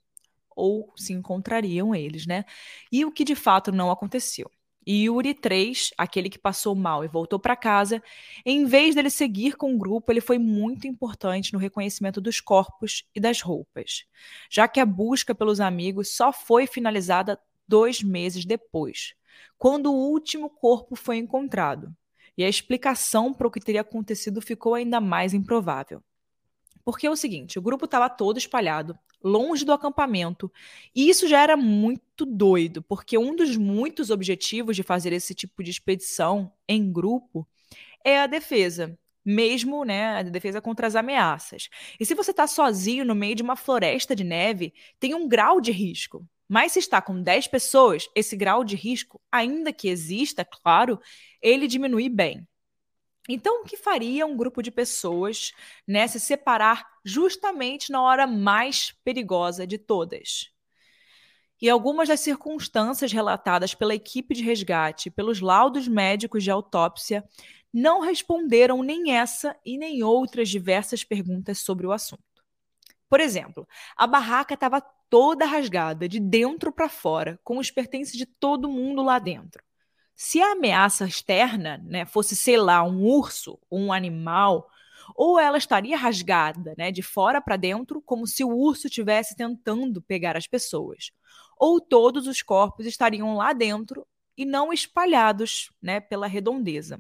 Ou 0.56 0.92
se 0.98 1.14
encontrariam 1.14 1.96
eles, 1.96 2.26
né? 2.26 2.44
E 2.92 3.06
o 3.06 3.12
que 3.12 3.24
de 3.24 3.36
fato 3.36 3.72
não 3.72 3.92
aconteceu. 3.92 4.52
E 4.92 5.04
Yuri 5.04 5.36
3, 5.36 5.92
aquele 5.96 6.32
que 6.32 6.40
passou 6.40 6.74
mal 6.74 7.06
e 7.06 7.08
voltou 7.08 7.38
para 7.38 7.56
casa, 7.56 8.02
em 8.44 8.66
vez 8.66 8.96
dele 8.96 9.12
seguir 9.12 9.56
com 9.56 9.76
o 9.76 9.78
grupo, 9.78 10.12
ele 10.12 10.20
foi 10.20 10.40
muito 10.40 10.88
importante 10.88 11.54
no 11.54 11.60
reconhecimento 11.60 12.20
dos 12.20 12.42
corpos 12.42 13.04
e 13.14 13.20
das 13.20 13.40
roupas, 13.40 14.06
já 14.50 14.68
que 14.68 14.80
a 14.80 14.86
busca 14.88 15.36
pelos 15.36 15.60
amigos 15.60 16.16
só 16.16 16.34
foi 16.34 16.66
finalizada 16.66 17.40
dois 17.68 18.02
meses 18.02 18.46
depois, 18.46 19.14
quando 19.60 19.94
o 19.94 20.10
último 20.10 20.50
corpo 20.50 20.96
foi 20.96 21.18
encontrado. 21.18 21.96
E 22.36 22.44
a 22.44 22.50
explicação 22.50 23.32
para 23.32 23.46
o 23.46 23.52
que 23.52 23.60
teria 23.60 23.82
acontecido 23.82 24.42
ficou 24.42 24.74
ainda 24.74 25.00
mais 25.00 25.36
improvável. 25.36 26.02
Porque 26.90 27.06
é 27.06 27.12
o 27.12 27.16
seguinte: 27.16 27.60
o 27.60 27.62
grupo 27.62 27.86
estava 27.86 28.10
todo 28.10 28.40
espalhado, 28.40 28.98
longe 29.24 29.64
do 29.64 29.72
acampamento. 29.72 30.52
E 30.96 31.08
isso 31.08 31.28
já 31.28 31.40
era 31.40 31.56
muito 31.56 32.26
doido, 32.26 32.82
porque 32.82 33.16
um 33.16 33.36
dos 33.36 33.56
muitos 33.56 34.10
objetivos 34.10 34.76
de 34.76 34.82
fazer 34.82 35.14
esse 35.14 35.36
tipo 35.36 35.64
de 35.64 35.70
expedição 35.70 36.52
em 36.68 36.92
grupo 36.92 37.48
é 38.04 38.20
a 38.20 38.26
defesa. 38.26 38.98
Mesmo, 39.24 39.84
né, 39.84 40.18
a 40.18 40.24
defesa 40.24 40.60
contra 40.60 40.88
as 40.88 40.96
ameaças. 40.96 41.70
E 42.00 42.06
se 42.08 42.16
você 42.16 42.32
está 42.32 42.48
sozinho 42.48 43.06
no 43.06 43.14
meio 43.14 43.36
de 43.36 43.44
uma 43.44 43.56
floresta 43.56 44.16
de 44.16 44.24
neve, 44.24 44.74
tem 45.00 45.14
um 45.14 45.28
grau 45.28 45.62
de 45.62 45.72
risco. 45.72 46.26
Mas 46.48 46.72
se 46.72 46.80
está 46.80 47.00
com 47.00 47.22
10 47.22 47.50
pessoas, 47.50 48.10
esse 48.16 48.36
grau 48.36 48.64
de 48.64 48.76
risco, 48.76 49.22
ainda 49.32 49.72
que 49.72 49.90
exista, 49.90 50.44
claro, 50.44 51.00
ele 51.40 51.68
diminui 51.68 52.10
bem. 52.10 52.48
Então, 53.32 53.62
o 53.62 53.64
que 53.64 53.78
faria 53.78 54.26
um 54.26 54.36
grupo 54.36 54.64
de 54.64 54.72
pessoas 54.72 55.54
né, 55.88 56.08
se 56.08 56.20
separar 56.20 56.90
justamente 57.06 57.92
na 57.92 58.02
hora 58.02 58.26
mais 58.26 58.92
perigosa 59.04 59.68
de 59.68 59.78
todas? 59.78 60.52
E 61.62 61.70
algumas 61.70 62.08
das 62.08 62.22
circunstâncias 62.22 63.12
relatadas 63.12 63.76
pela 63.76 63.94
equipe 63.94 64.34
de 64.34 64.42
resgate, 64.42 65.12
pelos 65.12 65.42
laudos 65.42 65.88
médicos 65.88 66.44
de 66.44 66.50
autópsia, 66.50 67.24
não 67.72 68.00
responderam 68.00 68.82
nem 68.82 69.12
essa 69.12 69.56
e 69.64 69.78
nem 69.78 70.02
outras 70.02 70.50
diversas 70.50 71.04
perguntas 71.04 71.60
sobre 71.60 71.86
o 71.86 71.92
assunto. 71.92 72.24
Por 73.08 73.20
exemplo, 73.20 73.68
a 73.96 74.08
barraca 74.08 74.56
estava 74.56 74.82
toda 75.08 75.46
rasgada, 75.46 76.10
de 76.10 76.20
dentro 76.20 76.72
para 76.72 76.90
fora, 76.90 77.40
com 77.44 77.60
os 77.60 77.70
pertences 77.70 78.18
de 78.18 78.26
todo 78.26 78.72
mundo 78.72 79.04
lá 79.04 79.20
dentro. 79.20 79.64
Se 80.22 80.42
a 80.42 80.52
ameaça 80.52 81.06
externa 81.06 81.82
né, 81.86 82.06
fosse, 82.06 82.36
sei 82.36 82.58
lá, 82.58 82.84
um 82.84 83.06
urso, 83.06 83.58
um 83.72 83.94
animal, 83.94 84.70
ou 85.16 85.40
ela 85.40 85.58
estaria 85.58 85.96
rasgada 85.96 86.76
né, 86.78 86.92
de 86.92 87.02
fora 87.02 87.40
para 87.40 87.56
dentro, 87.56 88.02
como 88.02 88.28
se 88.28 88.44
o 88.44 88.50
urso 88.50 88.88
estivesse 88.88 89.34
tentando 89.34 90.02
pegar 90.02 90.36
as 90.36 90.46
pessoas, 90.46 91.12
ou 91.58 91.80
todos 91.80 92.28
os 92.28 92.42
corpos 92.42 92.86
estariam 92.86 93.38
lá 93.38 93.54
dentro 93.54 94.06
e 94.36 94.44
não 94.44 94.74
espalhados 94.74 95.72
né, 95.82 96.02
pela 96.02 96.28
redondeza. 96.28 97.00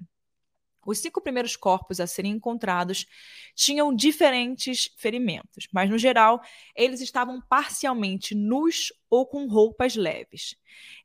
Os 0.90 0.98
cinco 0.98 1.22
primeiros 1.22 1.56
corpos 1.56 2.00
a 2.00 2.08
serem 2.08 2.32
encontrados 2.32 3.06
tinham 3.54 3.96
diferentes 3.96 4.90
ferimentos, 4.98 5.68
mas 5.72 5.88
no 5.88 6.00
geral 6.00 6.42
eles 6.76 7.00
estavam 7.00 7.40
parcialmente 7.40 8.34
nus 8.34 8.92
ou 9.08 9.28
com 9.28 9.48
roupas 9.48 9.96
leves. 9.96 10.56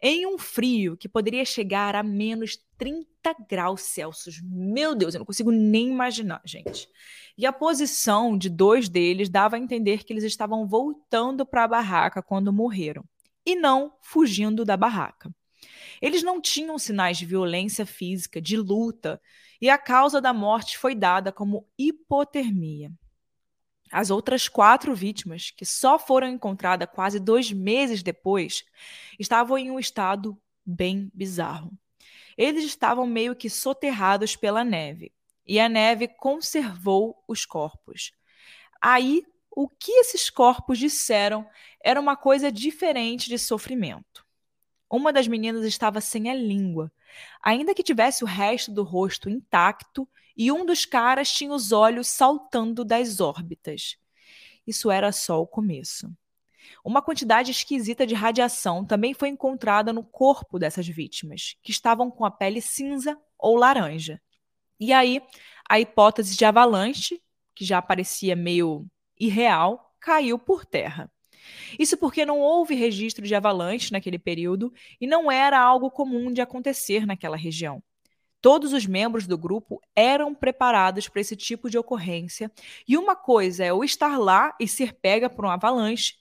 Em 0.00 0.26
um 0.26 0.38
frio 0.38 0.96
que 0.96 1.06
poderia 1.06 1.44
chegar 1.44 1.94
a 1.94 2.02
menos 2.02 2.58
30 2.78 3.06
graus 3.46 3.82
Celsius. 3.82 4.40
Meu 4.42 4.94
Deus, 4.94 5.12
eu 5.12 5.18
não 5.18 5.26
consigo 5.26 5.50
nem 5.50 5.88
imaginar, 5.88 6.40
gente. 6.46 6.88
E 7.36 7.44
a 7.44 7.52
posição 7.52 8.38
de 8.38 8.48
dois 8.48 8.88
deles 8.88 9.28
dava 9.28 9.56
a 9.56 9.58
entender 9.58 10.02
que 10.02 10.14
eles 10.14 10.24
estavam 10.24 10.66
voltando 10.66 11.44
para 11.44 11.64
a 11.64 11.68
barraca 11.68 12.22
quando 12.22 12.50
morreram, 12.50 13.04
e 13.44 13.54
não 13.54 13.92
fugindo 14.00 14.64
da 14.64 14.78
barraca. 14.78 15.30
Eles 16.00 16.22
não 16.22 16.40
tinham 16.40 16.78
sinais 16.78 17.16
de 17.16 17.26
violência 17.26 17.86
física, 17.86 18.40
de 18.40 18.56
luta, 18.56 19.20
e 19.60 19.70
a 19.70 19.78
causa 19.78 20.20
da 20.20 20.32
morte 20.32 20.76
foi 20.76 20.94
dada 20.94 21.32
como 21.32 21.66
hipotermia. 21.78 22.92
As 23.90 24.10
outras 24.10 24.48
quatro 24.48 24.94
vítimas, 24.94 25.50
que 25.50 25.64
só 25.64 25.98
foram 25.98 26.28
encontradas 26.28 26.88
quase 26.92 27.20
dois 27.20 27.52
meses 27.52 28.02
depois, 28.02 28.64
estavam 29.18 29.56
em 29.56 29.70
um 29.70 29.78
estado 29.78 30.36
bem 30.66 31.10
bizarro. 31.14 31.72
Eles 32.36 32.64
estavam 32.64 33.06
meio 33.06 33.36
que 33.36 33.48
soterrados 33.48 34.34
pela 34.34 34.64
neve, 34.64 35.12
e 35.46 35.60
a 35.60 35.68
neve 35.68 36.08
conservou 36.08 37.22
os 37.28 37.46
corpos. 37.46 38.12
Aí, 38.80 39.22
o 39.50 39.68
que 39.68 39.92
esses 39.92 40.28
corpos 40.28 40.78
disseram 40.78 41.48
era 41.82 42.00
uma 42.00 42.16
coisa 42.16 42.50
diferente 42.50 43.28
de 43.28 43.38
sofrimento. 43.38 44.23
Uma 44.94 45.12
das 45.12 45.26
meninas 45.26 45.64
estava 45.64 46.00
sem 46.00 46.30
a 46.30 46.34
língua, 46.36 46.88
ainda 47.42 47.74
que 47.74 47.82
tivesse 47.82 48.22
o 48.22 48.28
resto 48.28 48.70
do 48.70 48.84
rosto 48.84 49.28
intacto, 49.28 50.08
e 50.36 50.52
um 50.52 50.64
dos 50.64 50.86
caras 50.86 51.32
tinha 51.32 51.52
os 51.52 51.72
olhos 51.72 52.06
saltando 52.06 52.84
das 52.84 53.18
órbitas. 53.18 53.96
Isso 54.64 54.92
era 54.92 55.10
só 55.10 55.42
o 55.42 55.48
começo. 55.48 56.08
Uma 56.84 57.02
quantidade 57.02 57.50
esquisita 57.50 58.06
de 58.06 58.14
radiação 58.14 58.84
também 58.84 59.14
foi 59.14 59.30
encontrada 59.30 59.92
no 59.92 60.04
corpo 60.04 60.60
dessas 60.60 60.86
vítimas, 60.86 61.56
que 61.60 61.72
estavam 61.72 62.08
com 62.08 62.24
a 62.24 62.30
pele 62.30 62.60
cinza 62.60 63.18
ou 63.36 63.56
laranja. 63.56 64.22
E 64.78 64.92
aí, 64.92 65.20
a 65.68 65.80
hipótese 65.80 66.36
de 66.36 66.44
avalanche, 66.44 67.20
que 67.52 67.64
já 67.64 67.82
parecia 67.82 68.36
meio 68.36 68.86
irreal, 69.18 69.92
caiu 69.98 70.38
por 70.38 70.64
terra. 70.64 71.10
Isso 71.78 71.96
porque 71.96 72.24
não 72.24 72.40
houve 72.40 72.74
registro 72.74 73.26
de 73.26 73.34
avalanche 73.34 73.92
naquele 73.92 74.18
período 74.18 74.72
e 75.00 75.06
não 75.06 75.30
era 75.30 75.60
algo 75.60 75.90
comum 75.90 76.32
de 76.32 76.40
acontecer 76.40 77.06
naquela 77.06 77.36
região. 77.36 77.82
Todos 78.40 78.72
os 78.72 78.86
membros 78.86 79.26
do 79.26 79.38
grupo 79.38 79.80
eram 79.96 80.34
preparados 80.34 81.08
para 81.08 81.20
esse 81.20 81.34
tipo 81.34 81.70
de 81.70 81.78
ocorrência, 81.78 82.52
e 82.86 82.96
uma 82.96 83.16
coisa 83.16 83.64
é 83.64 83.72
o 83.72 83.82
estar 83.82 84.18
lá 84.18 84.54
e 84.60 84.68
ser 84.68 84.92
pega 84.92 85.30
por 85.30 85.46
um 85.46 85.50
avalanche. 85.50 86.16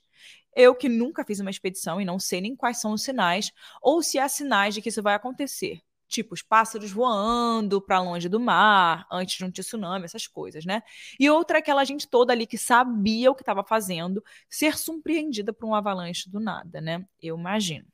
Eu 0.56 0.74
que 0.74 0.88
nunca 0.88 1.24
fiz 1.24 1.40
uma 1.40 1.50
expedição 1.50 2.00
e 2.00 2.04
não 2.04 2.18
sei 2.18 2.40
nem 2.40 2.56
quais 2.56 2.80
são 2.80 2.92
os 2.92 3.02
sinais, 3.02 3.52
ou 3.82 4.02
se 4.02 4.18
há 4.18 4.28
sinais 4.28 4.74
de 4.74 4.80
que 4.80 4.88
isso 4.88 5.02
vai 5.02 5.14
acontecer 5.14 5.82
tipo 6.14 6.34
os 6.34 6.42
pássaros 6.42 6.92
voando 6.92 7.80
para 7.80 8.00
longe 8.00 8.28
do 8.28 8.38
mar 8.38 9.06
antes 9.10 9.36
de 9.36 9.44
um 9.44 9.50
tsunami, 9.50 10.04
essas 10.04 10.26
coisas, 10.26 10.64
né? 10.64 10.82
E 11.18 11.28
outra 11.28 11.58
aquela 11.58 11.84
gente 11.84 12.08
toda 12.08 12.32
ali 12.32 12.46
que 12.46 12.56
sabia 12.56 13.30
o 13.30 13.34
que 13.34 13.42
estava 13.42 13.64
fazendo, 13.64 14.22
ser 14.48 14.78
surpreendida 14.78 15.52
por 15.52 15.66
um 15.66 15.74
avalanche 15.74 16.30
do 16.30 16.38
nada, 16.38 16.80
né? 16.80 17.04
Eu 17.20 17.36
imagino. 17.36 17.86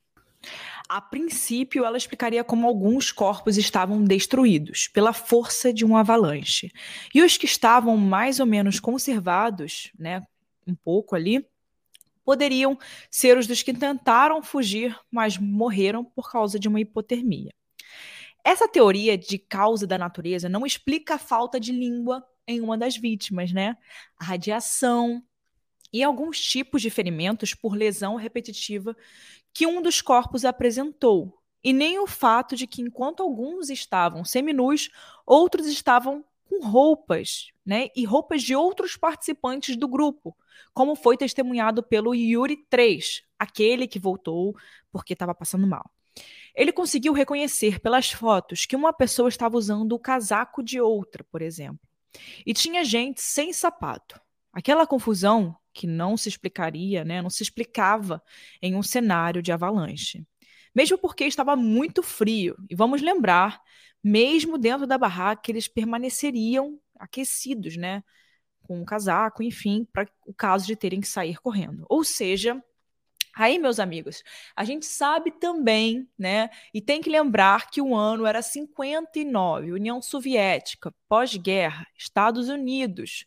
A 0.88 1.00
princípio, 1.00 1.84
ela 1.84 1.96
explicaria 1.96 2.42
como 2.42 2.66
alguns 2.66 3.12
corpos 3.12 3.56
estavam 3.56 4.02
destruídos 4.02 4.88
pela 4.88 5.12
força 5.12 5.72
de 5.72 5.84
um 5.84 5.96
avalanche. 5.96 6.72
E 7.14 7.22
os 7.22 7.36
que 7.36 7.44
estavam 7.44 7.96
mais 7.96 8.40
ou 8.40 8.46
menos 8.46 8.80
conservados, 8.80 9.92
né, 9.98 10.22
um 10.66 10.74
pouco 10.74 11.14
ali, 11.14 11.46
poderiam 12.24 12.78
ser 13.10 13.36
os 13.36 13.46
dos 13.46 13.62
que 13.62 13.74
tentaram 13.74 14.42
fugir, 14.42 14.98
mas 15.10 15.36
morreram 15.36 16.04
por 16.04 16.30
causa 16.30 16.58
de 16.58 16.68
uma 16.68 16.80
hipotermia. 16.80 17.50
Essa 18.44 18.68
teoria 18.68 19.16
de 19.18 19.38
causa 19.38 19.87
da 19.87 19.99
natureza 19.99 20.49
não 20.49 20.64
explica 20.66 21.14
a 21.14 21.18
falta 21.18 21.61
de 21.61 21.73
língua 21.73 22.25
em 22.47 22.61
uma 22.61 22.76
das 22.76 22.97
vítimas, 22.97 23.52
né? 23.52 23.76
A 24.18 24.25
radiação 24.25 25.23
e 25.92 26.02
alguns 26.02 26.41
tipos 26.41 26.82
de 26.82 26.91
ferimentos 26.91 27.54
por 27.54 27.75
lesão 27.75 28.17
repetitiva 28.17 28.97
que 29.52 29.67
um 29.67 29.82
dos 29.82 30.00
corpos 30.00 30.45
apresentou, 30.45 31.41
e 31.62 31.73
nem 31.73 31.99
o 31.99 32.06
fato 32.06 32.56
de 32.56 32.67
que 32.67 32.80
enquanto 32.80 33.23
alguns 33.23 33.69
estavam 33.69 34.25
seminus, 34.25 34.88
outros 35.26 35.67
estavam 35.67 36.25
com 36.49 36.67
roupas, 36.67 37.49
né? 37.64 37.88
E 37.95 38.04
roupas 38.04 38.43
de 38.43 38.56
outros 38.56 38.97
participantes 38.97 39.76
do 39.76 39.86
grupo, 39.86 40.36
como 40.73 40.97
foi 40.97 41.17
testemunhado 41.17 41.82
pelo 41.82 42.14
Yuri 42.14 42.56
3, 42.69 43.23
aquele 43.38 43.86
que 43.86 43.99
voltou 43.99 44.54
porque 44.91 45.12
estava 45.12 45.34
passando 45.34 45.67
mal. 45.67 45.91
Ele 46.54 46.73
conseguiu 46.73 47.13
reconhecer 47.13 47.80
pelas 47.80 48.10
fotos 48.10 48.67
que 48.67 48.76
uma 48.76 48.93
pessoa 48.93 49.28
estava 49.28 49.56
usando 49.56 49.93
o 49.93 49.99
casaco 49.99 50.63
de 50.63 50.80
outra, 50.80 51.25
por 51.25 51.43
exemplo. 51.43 51.80
E 52.45 52.52
tinha 52.52 52.84
gente 52.84 53.23
sem 53.23 53.52
sapato. 53.52 54.21
Aquela 54.52 54.86
confusão 54.86 55.56
que 55.73 55.86
não 55.86 56.17
se 56.17 56.28
explicaria, 56.28 57.04
né, 57.04 57.23
não 57.23 57.30
se 57.30 57.43
explicava 57.43 58.23
em 58.60 58.75
um 58.75 58.82
cenário 58.82 59.41
de 59.41 59.52
avalanche. 59.52 60.26
Mesmo 60.75 60.99
porque 60.99 61.25
estava 61.25 61.56
muito 61.56 62.02
frio. 62.02 62.56
E 62.69 62.75
vamos 62.75 63.02
lembrar, 63.02 63.60
mesmo 64.02 64.58
dentro 64.58 64.86
da 64.86 64.99
barraca, 64.99 65.50
eles 65.50 65.69
permaneceriam 65.69 66.78
aquecidos, 66.99 67.76
né? 67.76 68.02
Com 68.63 68.80
um 68.80 68.84
casaco, 68.84 69.43
enfim, 69.43 69.86
para 69.93 70.08
o 70.26 70.34
caso 70.34 70.67
de 70.67 70.76
terem 70.76 71.00
que 71.00 71.08
sair 71.08 71.41
correndo. 71.41 71.84
Ou 71.89 72.04
seja, 72.04 72.63
Aí, 73.36 73.58
meus 73.58 73.78
amigos, 73.78 74.23
a 74.56 74.64
gente 74.64 74.86
sabe 74.86 75.30
também, 75.32 76.08
né? 76.19 76.50
E 76.75 76.80
tem 76.80 77.00
que 77.00 77.10
lembrar 77.10 77.71
que 77.71 77.80
o 77.80 77.95
ano 77.95 78.26
era 78.26 78.43
59, 78.43 79.73
União 79.73 80.02
Soviética, 80.02 80.95
pós-guerra, 81.08 81.86
Estados 81.97 82.49
Unidos 82.49 83.26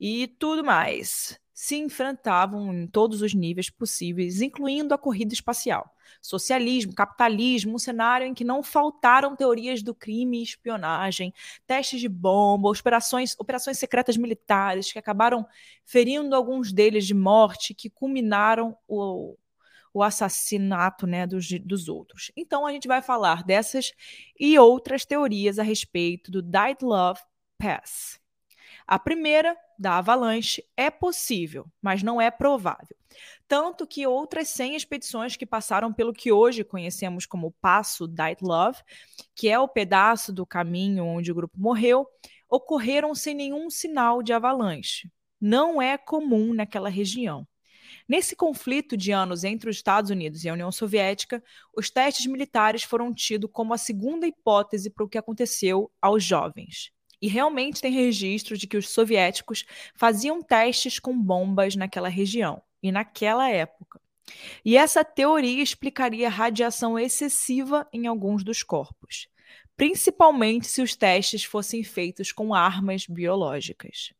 e 0.00 0.28
tudo 0.38 0.64
mais 0.64 1.40
se 1.54 1.76
enfrentavam 1.76 2.74
em 2.74 2.86
todos 2.88 3.22
os 3.22 3.32
níveis 3.32 3.70
possíveis, 3.70 4.42
incluindo 4.42 4.92
a 4.92 4.98
corrida 4.98 5.32
espacial. 5.32 5.94
Socialismo, 6.20 6.92
capitalismo, 6.92 7.76
um 7.76 7.78
cenário 7.78 8.26
em 8.26 8.34
que 8.34 8.42
não 8.42 8.60
faltaram 8.60 9.36
teorias 9.36 9.80
do 9.80 9.94
crime 9.94 10.40
e 10.40 10.42
espionagem, 10.42 11.32
testes 11.64 12.00
de 12.00 12.08
bomba, 12.08 12.68
operações, 12.68 13.36
operações 13.38 13.78
secretas 13.78 14.16
militares 14.16 14.92
que 14.92 14.98
acabaram 14.98 15.46
ferindo 15.84 16.34
alguns 16.34 16.72
deles 16.72 17.06
de 17.06 17.14
morte, 17.14 17.72
que 17.72 17.88
culminaram 17.88 18.76
o, 18.88 19.36
o 19.92 20.02
assassinato 20.02 21.06
né, 21.06 21.24
dos, 21.24 21.48
dos 21.60 21.88
outros. 21.88 22.32
Então 22.36 22.66
a 22.66 22.72
gente 22.72 22.88
vai 22.88 23.00
falar 23.00 23.44
dessas 23.44 23.92
e 24.38 24.58
outras 24.58 25.04
teorias 25.04 25.60
a 25.60 25.62
respeito 25.62 26.32
do 26.32 26.42
Dyatlov 26.42 27.20
Pass. 27.56 28.23
A 28.86 28.98
primeira, 28.98 29.56
da 29.78 29.98
avalanche, 29.98 30.64
é 30.76 30.90
possível, 30.90 31.66
mas 31.80 32.02
não 32.02 32.20
é 32.20 32.30
provável. 32.30 32.96
Tanto 33.48 33.86
que 33.86 34.06
outras 34.06 34.48
100 34.48 34.76
expedições 34.76 35.36
que 35.36 35.46
passaram 35.46 35.92
pelo 35.92 36.12
que 36.12 36.32
hoje 36.32 36.64
conhecemos 36.64 37.24
como 37.24 37.54
Passo 37.60 38.06
Dyatlov, 38.06 38.76
que 39.34 39.48
é 39.48 39.58
o 39.58 39.68
pedaço 39.68 40.32
do 40.32 40.44
caminho 40.46 41.04
onde 41.04 41.32
o 41.32 41.34
grupo 41.34 41.58
morreu, 41.58 42.06
ocorreram 42.48 43.14
sem 43.14 43.34
nenhum 43.34 43.70
sinal 43.70 44.22
de 44.22 44.32
avalanche. 44.32 45.10
Não 45.40 45.80
é 45.80 45.96
comum 45.96 46.52
naquela 46.52 46.88
região. 46.88 47.46
Nesse 48.08 48.36
conflito 48.36 48.96
de 48.96 49.12
anos 49.12 49.44
entre 49.44 49.70
os 49.70 49.76
Estados 49.76 50.10
Unidos 50.10 50.44
e 50.44 50.48
a 50.48 50.52
União 50.52 50.70
Soviética, 50.70 51.42
os 51.74 51.90
testes 51.90 52.26
militares 52.26 52.82
foram 52.82 53.14
tidos 53.14 53.50
como 53.52 53.72
a 53.72 53.78
segunda 53.78 54.26
hipótese 54.26 54.90
para 54.90 55.04
o 55.04 55.08
que 55.08 55.18
aconteceu 55.18 55.90
aos 56.02 56.22
jovens. 56.22 56.92
E 57.24 57.26
realmente 57.26 57.80
tem 57.80 57.90
registro 57.90 58.54
de 58.54 58.66
que 58.66 58.76
os 58.76 58.90
soviéticos 58.90 59.64
faziam 59.94 60.42
testes 60.42 60.98
com 60.98 61.18
bombas 61.18 61.74
naquela 61.74 62.10
região 62.10 62.60
e 62.82 62.92
naquela 62.92 63.48
época. 63.48 63.98
E 64.62 64.76
essa 64.76 65.02
teoria 65.02 65.62
explicaria 65.62 66.28
radiação 66.28 66.98
excessiva 66.98 67.88
em 67.90 68.06
alguns 68.06 68.44
dos 68.44 68.62
corpos, 68.62 69.26
principalmente 69.74 70.66
se 70.66 70.82
os 70.82 70.94
testes 70.94 71.44
fossem 71.44 71.82
feitos 71.82 72.30
com 72.30 72.52
armas 72.52 73.06
biológicas. 73.06 74.12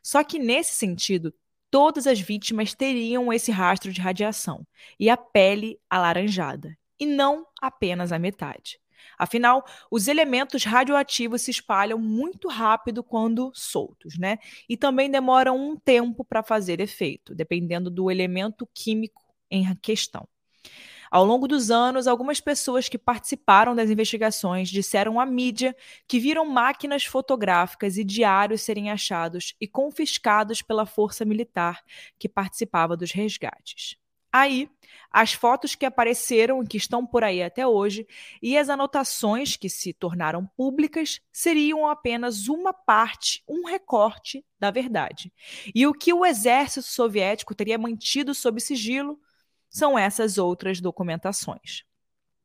Só 0.00 0.22
que 0.22 0.38
nesse 0.38 0.76
sentido, 0.76 1.34
todas 1.68 2.06
as 2.06 2.20
vítimas 2.20 2.72
teriam 2.74 3.32
esse 3.32 3.50
rastro 3.50 3.92
de 3.92 4.00
radiação 4.00 4.64
e 5.00 5.10
a 5.10 5.16
pele 5.16 5.80
alaranjada, 5.90 6.78
e 6.96 7.06
não 7.06 7.44
apenas 7.60 8.12
a 8.12 8.20
metade. 8.20 8.78
Afinal, 9.18 9.64
os 9.90 10.08
elementos 10.08 10.64
radioativos 10.64 11.42
se 11.42 11.50
espalham 11.50 11.98
muito 11.98 12.48
rápido 12.48 13.02
quando 13.02 13.50
soltos, 13.54 14.18
né? 14.18 14.38
E 14.68 14.76
também 14.76 15.10
demoram 15.10 15.56
um 15.56 15.76
tempo 15.76 16.24
para 16.24 16.42
fazer 16.42 16.80
efeito, 16.80 17.34
dependendo 17.34 17.90
do 17.90 18.10
elemento 18.10 18.68
químico 18.74 19.22
em 19.50 19.74
questão. 19.76 20.28
Ao 21.10 21.24
longo 21.24 21.46
dos 21.46 21.70
anos, 21.70 22.06
algumas 22.06 22.40
pessoas 22.40 22.88
que 22.88 22.98
participaram 22.98 23.74
das 23.74 23.90
investigações 23.90 24.68
disseram 24.68 25.20
à 25.20 25.26
mídia 25.26 25.74
que 26.06 26.18
viram 26.18 26.44
máquinas 26.44 27.04
fotográficas 27.04 27.96
e 27.96 28.04
diários 28.04 28.62
serem 28.62 28.90
achados 28.90 29.54
e 29.60 29.68
confiscados 29.68 30.62
pela 30.62 30.84
força 30.84 31.24
militar 31.24 31.82
que 32.18 32.28
participava 32.28 32.96
dos 32.96 33.12
resgates. 33.12 33.96
Aí, 34.38 34.68
as 35.10 35.32
fotos 35.32 35.74
que 35.74 35.86
apareceram 35.86 36.62
e 36.62 36.66
que 36.66 36.76
estão 36.76 37.06
por 37.06 37.24
aí 37.24 37.42
até 37.42 37.66
hoje 37.66 38.06
e 38.42 38.58
as 38.58 38.68
anotações 38.68 39.56
que 39.56 39.70
se 39.70 39.94
tornaram 39.94 40.46
públicas 40.54 41.22
seriam 41.32 41.86
apenas 41.86 42.46
uma 42.46 42.70
parte, 42.74 43.42
um 43.48 43.64
recorte 43.64 44.44
da 44.58 44.70
verdade. 44.70 45.32
E 45.74 45.86
o 45.86 45.94
que 45.94 46.12
o 46.12 46.22
exército 46.22 46.86
soviético 46.86 47.54
teria 47.54 47.78
mantido 47.78 48.34
sob 48.34 48.60
sigilo 48.60 49.18
são 49.70 49.98
essas 49.98 50.36
outras 50.36 50.82
documentações. 50.82 51.84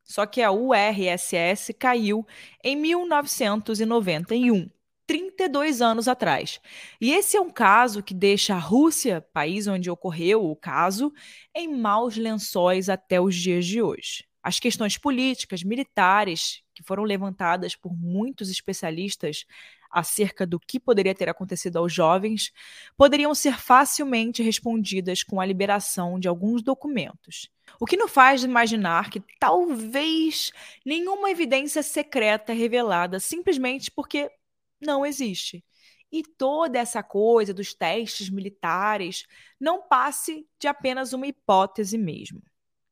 Só 0.02 0.26
que 0.26 0.42
a 0.42 0.50
URSS 0.50 1.74
caiu 1.74 2.26
em 2.64 2.78
1991. 2.78 4.70
32 5.12 5.82
anos 5.82 6.08
atrás. 6.08 6.62
E 7.02 7.12
esse 7.12 7.36
é 7.36 7.42
um 7.42 7.50
caso 7.50 8.02
que 8.02 8.14
deixa 8.14 8.56
a 8.56 8.58
Rússia, 8.58 9.20
país 9.34 9.68
onde 9.68 9.92
ocorreu 9.92 10.50
o 10.50 10.56
caso, 10.56 11.12
em 11.54 11.68
maus 11.68 12.16
lençóis 12.16 12.88
até 12.88 13.20
os 13.20 13.36
dias 13.36 13.66
de 13.66 13.82
hoje. 13.82 14.24
As 14.42 14.58
questões 14.58 14.98
políticas, 14.98 15.64
militares, 15.64 16.64
que 16.74 16.82
foram 16.82 17.04
levantadas 17.04 17.76
por 17.76 17.94
muitos 17.94 18.50
especialistas 18.50 19.44
acerca 19.92 20.48
do 20.48 20.58
que 20.58 20.80
poderia 20.80 21.14
ter 21.14 21.28
acontecido 21.28 21.78
aos 21.78 21.92
jovens, 21.92 22.54
poderiam 22.96 23.36
ser 23.36 23.60
facilmente 23.60 24.42
respondidas 24.42 25.24
com 25.24 25.42
a 25.42 25.46
liberação 25.46 26.18
de 26.18 26.30
alguns 26.30 26.62
documentos. 26.64 27.50
O 27.82 27.86
que 27.86 27.98
nos 27.98 28.10
faz 28.10 28.46
imaginar 28.46 29.10
que 29.10 29.22
talvez 29.38 30.54
nenhuma 30.86 31.30
evidência 31.30 31.84
secreta 31.84 32.54
revelada 32.54 33.20
simplesmente 33.20 33.92
porque 33.92 34.32
não 34.82 35.06
existe. 35.06 35.64
E 36.12 36.24
toda 36.24 36.78
essa 36.78 37.02
coisa 37.02 37.54
dos 37.54 37.74
testes 37.74 38.30
militares 38.30 39.26
não 39.60 39.88
passe 39.88 40.46
de 40.60 40.68
apenas 40.68 41.14
uma 41.14 41.28
hipótese 41.28 41.98
mesmo. 41.98 42.42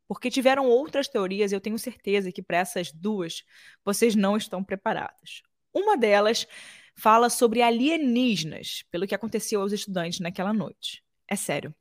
Porque 0.07 0.31
tiveram 0.31 0.65
outras 0.65 1.07
teorias, 1.07 1.51
e 1.51 1.55
eu 1.55 1.61
tenho 1.61 1.77
certeza 1.77 2.31
que 2.31 2.41
para 2.41 2.57
essas 2.57 2.91
duas 2.91 3.43
vocês 3.83 4.15
não 4.15 4.37
estão 4.37 4.63
preparados. 4.63 5.43
Uma 5.73 5.97
delas 5.97 6.47
fala 6.95 7.29
sobre 7.29 7.61
alienígenas, 7.61 8.83
pelo 8.89 9.05
que 9.05 9.13
aconteceu 9.13 9.61
aos 9.61 9.71
estudantes 9.71 10.19
naquela 10.19 10.53
noite. 10.53 11.03
É 11.27 11.35
sério. 11.35 11.75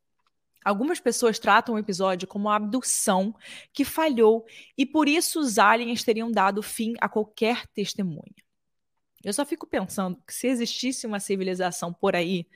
Algumas 0.64 1.00
pessoas 1.00 1.38
tratam 1.38 1.76
o 1.76 1.78
episódio 1.78 2.28
como 2.28 2.46
uma 2.46 2.56
abdução 2.56 3.34
que 3.72 3.84
falhou 3.84 4.44
e 4.76 4.84
por 4.84 5.08
isso 5.08 5.40
os 5.40 5.58
aliens 5.58 6.02
teriam 6.02 6.30
dado 6.30 6.62
fim 6.62 6.94
a 7.00 7.08
qualquer 7.08 7.66
testemunha. 7.68 8.47
Eu 9.24 9.32
só 9.32 9.44
fico 9.44 9.66
pensando 9.66 10.16
que 10.26 10.32
se 10.32 10.46
existisse 10.46 11.06
uma 11.06 11.20
civilização 11.20 11.92
por 11.92 12.14
aí 12.14 12.46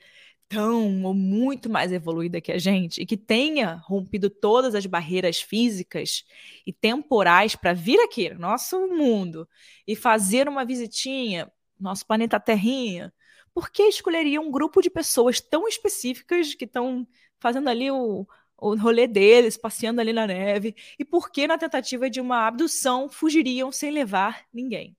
tão 0.47 1.03
ou 1.03 1.13
muito 1.13 1.69
mais 1.69 1.91
evoluída 1.91 2.39
que 2.41 2.51
a 2.51 2.57
gente 2.57 3.01
e 3.01 3.05
que 3.05 3.17
tenha 3.17 3.75
rompido 3.85 4.29
todas 4.29 4.75
as 4.75 4.85
barreiras 4.85 5.41
físicas 5.41 6.23
e 6.65 6.71
temporais 6.71 7.55
para 7.55 7.73
vir 7.73 7.99
aqui 8.01 8.29
no 8.29 8.39
nosso 8.39 8.87
mundo 8.87 9.47
e 9.87 9.95
fazer 9.95 10.47
uma 10.47 10.65
visitinha, 10.65 11.51
nosso 11.79 12.05
planeta 12.05 12.39
Terrinha, 12.39 13.13
por 13.53 13.69
que 13.71 13.83
escolheria 13.83 14.41
um 14.41 14.51
grupo 14.51 14.81
de 14.81 14.89
pessoas 14.89 15.41
tão 15.41 15.67
específicas 15.67 16.53
que 16.55 16.65
estão 16.65 17.07
fazendo 17.39 17.69
ali 17.69 17.91
o, 17.91 18.27
o 18.57 18.75
rolê 18.75 19.07
deles, 19.07 19.57
passeando 19.57 20.01
ali 20.01 20.13
na 20.13 20.25
neve, 20.27 20.75
e 20.97 21.05
por 21.05 21.31
que 21.31 21.47
na 21.47 21.57
tentativa 21.57 22.09
de 22.09 22.21
uma 22.21 22.47
abdução 22.47 23.09
fugiriam 23.09 23.71
sem 23.71 23.91
levar 23.91 24.45
ninguém? 24.53 24.95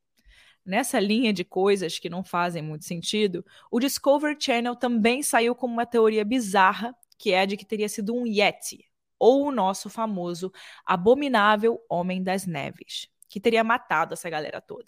Nessa 0.64 0.98
linha 0.98 1.31
de 1.31 1.44
coisas 1.44 1.98
que 1.98 2.09
não 2.09 2.24
fazem 2.24 2.62
muito 2.62 2.87
sentido, 2.87 3.44
o 3.70 3.79
Discovery 3.79 4.37
Channel 4.40 4.74
também 4.74 5.22
saiu 5.22 5.55
com 5.55 5.66
uma 5.66 5.85
teoria 5.85 6.24
bizarra, 6.24 6.96
que 7.18 7.33
é 7.33 7.40
a 7.40 7.44
de 7.44 7.57
que 7.57 7.66
teria 7.66 7.88
sido 7.88 8.14
um 8.14 8.27
Yeti, 8.27 8.88
ou 9.18 9.46
o 9.46 9.53
nosso 9.53 9.90
famoso 9.90 10.50
abominável 10.87 11.79
Homem 11.88 12.22
das 12.22 12.46
Neves, 12.46 13.09
que 13.29 13.38
teria 13.38 13.62
matado 13.62 14.14
essa 14.14 14.31
galera 14.31 14.59
toda. 14.61 14.87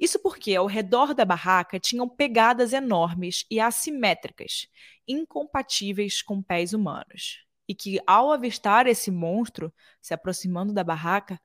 Isso 0.00 0.18
porque 0.18 0.54
ao 0.54 0.66
redor 0.66 1.14
da 1.14 1.24
barraca 1.24 1.78
tinham 1.78 2.08
pegadas 2.08 2.72
enormes 2.72 3.44
e 3.50 3.60
assimétricas, 3.60 4.68
incompatíveis 5.06 6.22
com 6.22 6.42
pés 6.42 6.72
humanos. 6.72 7.44
E 7.68 7.74
que, 7.74 8.00
ao 8.06 8.32
avistar 8.32 8.86
esse 8.86 9.10
monstro 9.10 9.72
se 10.00 10.12
aproximando 10.12 10.72
da 10.72 10.84
barraca, 10.84 11.40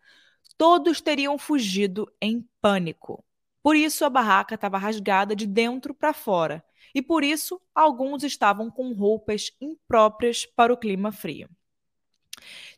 todos 0.57 0.99
teriam 0.99 1.37
fugido 1.37 2.11
em 2.21 2.45
pânico, 2.61 3.23
por 3.61 3.75
isso 3.75 4.05
a 4.05 4.09
barraca 4.09 4.55
estava 4.55 4.77
rasgada 4.77 5.35
de 5.35 5.45
dentro 5.45 5.93
para 5.93 6.13
fora, 6.13 6.63
e 6.93 7.01
por 7.01 7.23
isso 7.23 7.61
alguns 7.73 8.23
estavam 8.23 8.69
com 8.69 8.93
roupas 8.93 9.51
impróprias 9.61 10.45
para 10.45 10.73
o 10.73 10.77
clima 10.77 11.11
frio. 11.11 11.49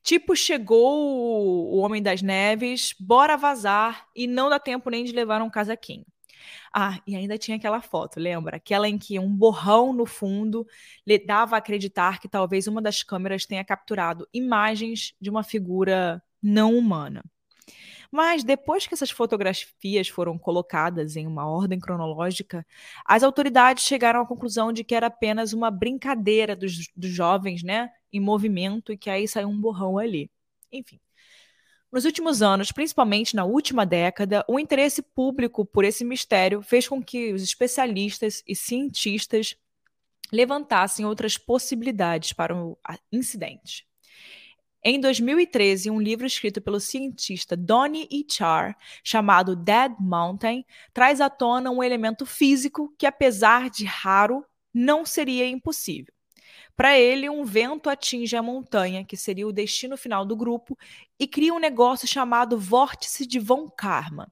Tipo, 0.03 0.35
chegou 0.35 1.73
o 1.73 1.77
Homem 1.77 2.01
das 2.01 2.21
Neves, 2.21 2.95
bora 2.99 3.37
vazar, 3.37 4.07
e 4.15 4.25
não 4.25 4.49
dá 4.49 4.59
tempo 4.59 4.89
nem 4.89 5.03
de 5.03 5.11
levar 5.11 5.41
um 5.41 5.49
casaquinho. 5.49 6.05
Ah, 6.73 6.99
e 7.05 7.15
ainda 7.15 7.37
tinha 7.37 7.57
aquela 7.57 7.81
foto, 7.81 8.19
lembra? 8.19 8.57
Aquela 8.57 8.87
em 8.89 8.97
que 8.97 9.19
um 9.19 9.29
borrão 9.29 9.93
no 9.93 10.05
fundo 10.05 10.65
lhe 11.05 11.19
dava 11.19 11.55
a 11.55 11.59
acreditar 11.59 12.19
que 12.19 12.27
talvez 12.27 12.67
uma 12.67 12.81
das 12.81 13.03
câmeras 13.03 13.45
tenha 13.45 13.63
capturado 13.63 14.27
imagens 14.33 15.13
de 15.21 15.29
uma 15.29 15.43
figura 15.43 16.21
não 16.41 16.75
humana. 16.75 17.23
Mas 18.11 18.43
depois 18.43 18.85
que 18.85 18.93
essas 18.93 19.09
fotografias 19.09 20.09
foram 20.09 20.37
colocadas 20.37 21.15
em 21.15 21.25
uma 21.25 21.47
ordem 21.47 21.79
cronológica, 21.79 22.65
as 23.05 23.23
autoridades 23.23 23.85
chegaram 23.85 24.21
à 24.21 24.27
conclusão 24.27 24.73
de 24.73 24.83
que 24.83 24.93
era 24.93 25.07
apenas 25.07 25.53
uma 25.53 25.71
brincadeira 25.71 26.55
dos, 26.55 26.89
dos 26.95 27.09
jovens, 27.09 27.63
né, 27.63 27.89
em 28.11 28.19
movimento 28.19 28.91
e 28.91 28.97
que 28.97 29.09
aí 29.09 29.27
saiu 29.27 29.47
um 29.47 29.59
borrão 29.59 29.97
ali. 29.97 30.29
Enfim. 30.71 30.99
Nos 31.91 32.05
últimos 32.05 32.41
anos, 32.41 32.71
principalmente 32.71 33.35
na 33.35 33.43
última 33.43 33.85
década, 33.85 34.45
o 34.47 34.59
interesse 34.59 35.01
público 35.01 35.65
por 35.65 35.83
esse 35.83 36.05
mistério 36.05 36.61
fez 36.61 36.87
com 36.87 37.03
que 37.03 37.33
os 37.33 37.43
especialistas 37.43 38.41
e 38.47 38.55
cientistas 38.55 39.55
levantassem 40.31 41.05
outras 41.05 41.37
possibilidades 41.37 42.31
para 42.31 42.55
o 42.55 42.77
incidente. 43.11 43.85
Em 44.83 44.99
2013, 44.99 45.91
um 45.91 46.01
livro 46.01 46.25
escrito 46.25 46.59
pelo 46.59 46.79
cientista 46.79 47.55
Donnie 47.55 48.07
E. 48.09 48.25
Char, 48.27 48.75
chamado 49.03 49.55
Dead 49.55 49.93
Mountain, 49.99 50.65
traz 50.91 51.21
à 51.21 51.29
tona 51.29 51.69
um 51.69 51.83
elemento 51.83 52.25
físico 52.25 52.91
que, 52.97 53.05
apesar 53.05 53.69
de 53.69 53.85
raro, 53.85 54.43
não 54.73 55.05
seria 55.05 55.47
impossível. 55.47 56.11
Para 56.75 56.97
ele, 56.97 57.29
um 57.29 57.45
vento 57.45 57.91
atinge 57.91 58.35
a 58.35 58.41
montanha, 58.41 59.05
que 59.05 59.15
seria 59.15 59.47
o 59.47 59.53
destino 59.53 59.95
final 59.95 60.25
do 60.25 60.35
grupo, 60.35 60.75
e 61.19 61.27
cria 61.27 61.53
um 61.53 61.59
negócio 61.59 62.07
chamado 62.07 62.57
Vórtice 62.57 63.27
de 63.27 63.37
Von 63.37 63.69
Karma, 63.69 64.31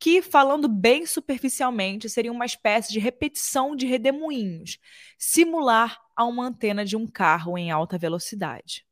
que, 0.00 0.20
falando 0.20 0.68
bem 0.68 1.06
superficialmente, 1.06 2.10
seria 2.10 2.32
uma 2.32 2.46
espécie 2.46 2.92
de 2.92 2.98
repetição 2.98 3.76
de 3.76 3.86
redemoinhos, 3.86 4.76
simular 5.16 6.00
a 6.16 6.24
uma 6.24 6.46
antena 6.46 6.84
de 6.84 6.96
um 6.96 7.06
carro 7.06 7.56
em 7.56 7.70
alta 7.70 7.96
velocidade. 7.96 8.84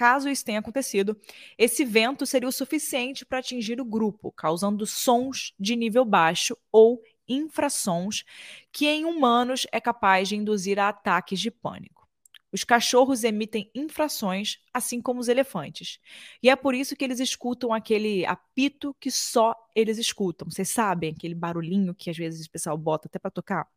Caso 0.00 0.30
isso 0.30 0.46
tenha 0.46 0.60
acontecido, 0.60 1.14
esse 1.58 1.84
vento 1.84 2.24
seria 2.24 2.48
o 2.48 2.52
suficiente 2.52 3.22
para 3.26 3.40
atingir 3.40 3.82
o 3.82 3.84
grupo, 3.84 4.32
causando 4.32 4.86
sons 4.86 5.52
de 5.60 5.76
nível 5.76 6.06
baixo 6.06 6.56
ou 6.72 7.02
infrassons, 7.28 8.24
que 8.72 8.86
em 8.86 9.04
humanos 9.04 9.66
é 9.70 9.78
capaz 9.78 10.26
de 10.26 10.36
induzir 10.36 10.78
a 10.78 10.88
ataques 10.88 11.38
de 11.38 11.50
pânico. 11.50 12.08
Os 12.50 12.64
cachorros 12.64 13.24
emitem 13.24 13.70
infrações, 13.74 14.56
assim 14.72 15.02
como 15.02 15.20
os 15.20 15.28
elefantes. 15.28 15.98
E 16.42 16.48
é 16.48 16.56
por 16.56 16.74
isso 16.74 16.96
que 16.96 17.04
eles 17.04 17.20
escutam 17.20 17.70
aquele 17.70 18.24
apito 18.24 18.96
que 18.98 19.10
só 19.10 19.54
eles 19.76 19.98
escutam. 19.98 20.48
Vocês 20.50 20.70
sabem, 20.70 21.12
aquele 21.14 21.34
barulhinho 21.34 21.94
que 21.94 22.08
às 22.08 22.16
vezes 22.16 22.46
o 22.46 22.50
pessoal 22.50 22.78
bota 22.78 23.06
até 23.06 23.18
para 23.18 23.30
tocar? 23.30 23.68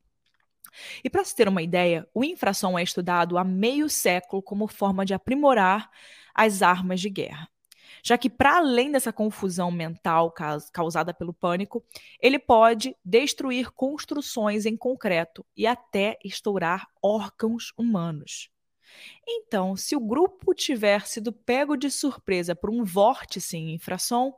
E 1.04 1.10
para 1.10 1.23
se 1.23 1.36
ter 1.36 1.47
uma 1.47 1.62
ideia, 1.62 2.08
o 2.13 2.23
infrasom 2.23 2.78
é 2.78 2.84
estudado 2.84 3.38
há 3.38 3.43
meio 3.43 3.89
século 3.89 4.41
como 4.41 4.67
forma 4.67 5.06
de 5.06 5.13
aprimorar 5.13 5.89
as 6.34 6.62
armas 6.62 6.99
de 6.99 7.10
guerra. 7.10 7.47
Já 8.04 8.17
que, 8.17 8.30
para 8.30 8.58
além 8.58 8.91
dessa 8.91 9.13
confusão 9.13 9.71
mental 9.71 10.34
causada 10.73 11.13
pelo 11.13 11.34
pânico, 11.34 11.84
ele 12.19 12.38
pode 12.38 12.95
destruir 13.04 13.71
construções 13.71 14.65
em 14.65 14.76
concreto 14.76 15.45
e 15.56 15.65
até 15.65 16.17
estourar 16.23 16.88
órgãos 17.02 17.71
humanos. 17.78 18.49
Então, 19.28 19.76
se 19.76 19.95
o 19.95 19.99
grupo 19.99 20.54
tiver 20.54 21.08
sido 21.08 21.32
pego 21.32 21.78
de 21.78 21.89
surpresa 21.89 22.56
por 22.56 22.69
um 22.69 22.84
vórtice 22.84 23.58
em 23.58 23.73
infrasom, 23.76 24.34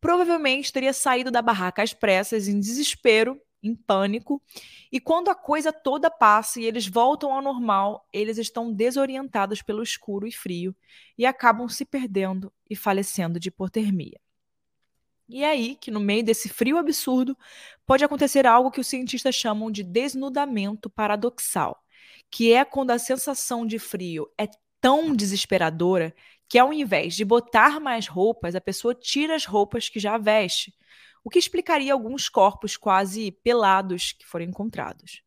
provavelmente 0.00 0.72
teria 0.72 0.92
saído 0.92 1.30
da 1.30 1.42
barraca 1.42 1.82
às 1.82 1.92
pressas 1.92 2.46
em 2.46 2.60
desespero 2.60 3.40
em 3.62 3.74
pânico, 3.74 4.42
e 4.90 4.98
quando 4.98 5.28
a 5.28 5.34
coisa 5.34 5.72
toda 5.72 6.10
passa 6.10 6.60
e 6.60 6.64
eles 6.64 6.86
voltam 6.86 7.32
ao 7.32 7.40
normal, 7.40 8.08
eles 8.12 8.38
estão 8.38 8.72
desorientados 8.72 9.62
pelo 9.62 9.82
escuro 9.82 10.26
e 10.26 10.32
frio 10.32 10.74
e 11.16 11.24
acabam 11.24 11.68
se 11.68 11.84
perdendo 11.84 12.52
e 12.68 12.74
falecendo 12.74 13.38
de 13.38 13.48
hipotermia. 13.48 14.20
E 15.28 15.44
é 15.44 15.48
aí 15.48 15.76
que, 15.76 15.90
no 15.90 16.00
meio 16.00 16.24
desse 16.24 16.48
frio 16.48 16.76
absurdo, 16.76 17.36
pode 17.86 18.04
acontecer 18.04 18.46
algo 18.46 18.70
que 18.70 18.80
os 18.80 18.86
cientistas 18.86 19.34
chamam 19.34 19.70
de 19.70 19.82
desnudamento 19.82 20.90
paradoxal, 20.90 21.82
que 22.30 22.52
é 22.52 22.64
quando 22.64 22.90
a 22.90 22.98
sensação 22.98 23.66
de 23.66 23.78
frio 23.78 24.28
é 24.36 24.46
tão 24.80 25.14
desesperadora 25.14 26.14
que, 26.48 26.58
ao 26.58 26.70
invés 26.70 27.14
de 27.14 27.24
botar 27.24 27.80
mais 27.80 28.06
roupas, 28.06 28.54
a 28.54 28.60
pessoa 28.60 28.94
tira 28.94 29.34
as 29.34 29.46
roupas 29.46 29.88
que 29.88 29.98
já 29.98 30.18
veste, 30.18 30.74
o 31.24 31.30
que 31.30 31.38
explicaria 31.38 31.92
alguns 31.92 32.28
corpos 32.28 32.76
quase 32.76 33.30
pelados 33.30 34.12
que 34.12 34.26
foram 34.26 34.46
encontrados. 34.46 35.22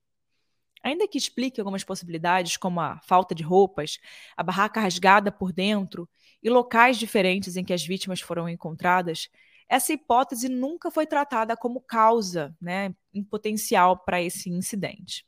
Ainda 0.83 1.07
que 1.07 1.17
explique 1.17 1.59
algumas 1.59 1.83
possibilidades, 1.83 2.57
como 2.57 2.79
a 2.79 2.99
falta 3.01 3.33
de 3.33 3.41
roupas, 3.41 3.97
a 4.37 4.43
barraca 4.43 4.79
rasgada 4.79 5.31
por 5.31 5.51
dentro 5.51 6.07
e 6.43 6.49
locais 6.49 6.97
diferentes 6.97 7.55
em 7.55 7.63
que 7.63 7.73
as 7.73 7.83
vítimas 7.83 8.21
foram 8.21 8.47
encontradas, 8.47 9.29
essa 9.67 9.93
hipótese 9.93 10.47
nunca 10.47 10.91
foi 10.91 11.07
tratada 11.07 11.57
como 11.57 11.81
causa 11.81 12.55
né, 12.61 12.93
em 13.11 13.23
potencial 13.23 13.97
para 13.97 14.21
esse 14.21 14.49
incidente. 14.49 15.25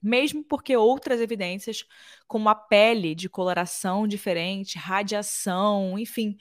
Mesmo 0.00 0.44
porque 0.44 0.76
outras 0.76 1.20
evidências, 1.20 1.84
como 2.28 2.48
a 2.48 2.54
pele 2.54 3.14
de 3.14 3.28
coloração 3.28 4.06
diferente, 4.06 4.78
radiação, 4.78 5.98
enfim, 5.98 6.36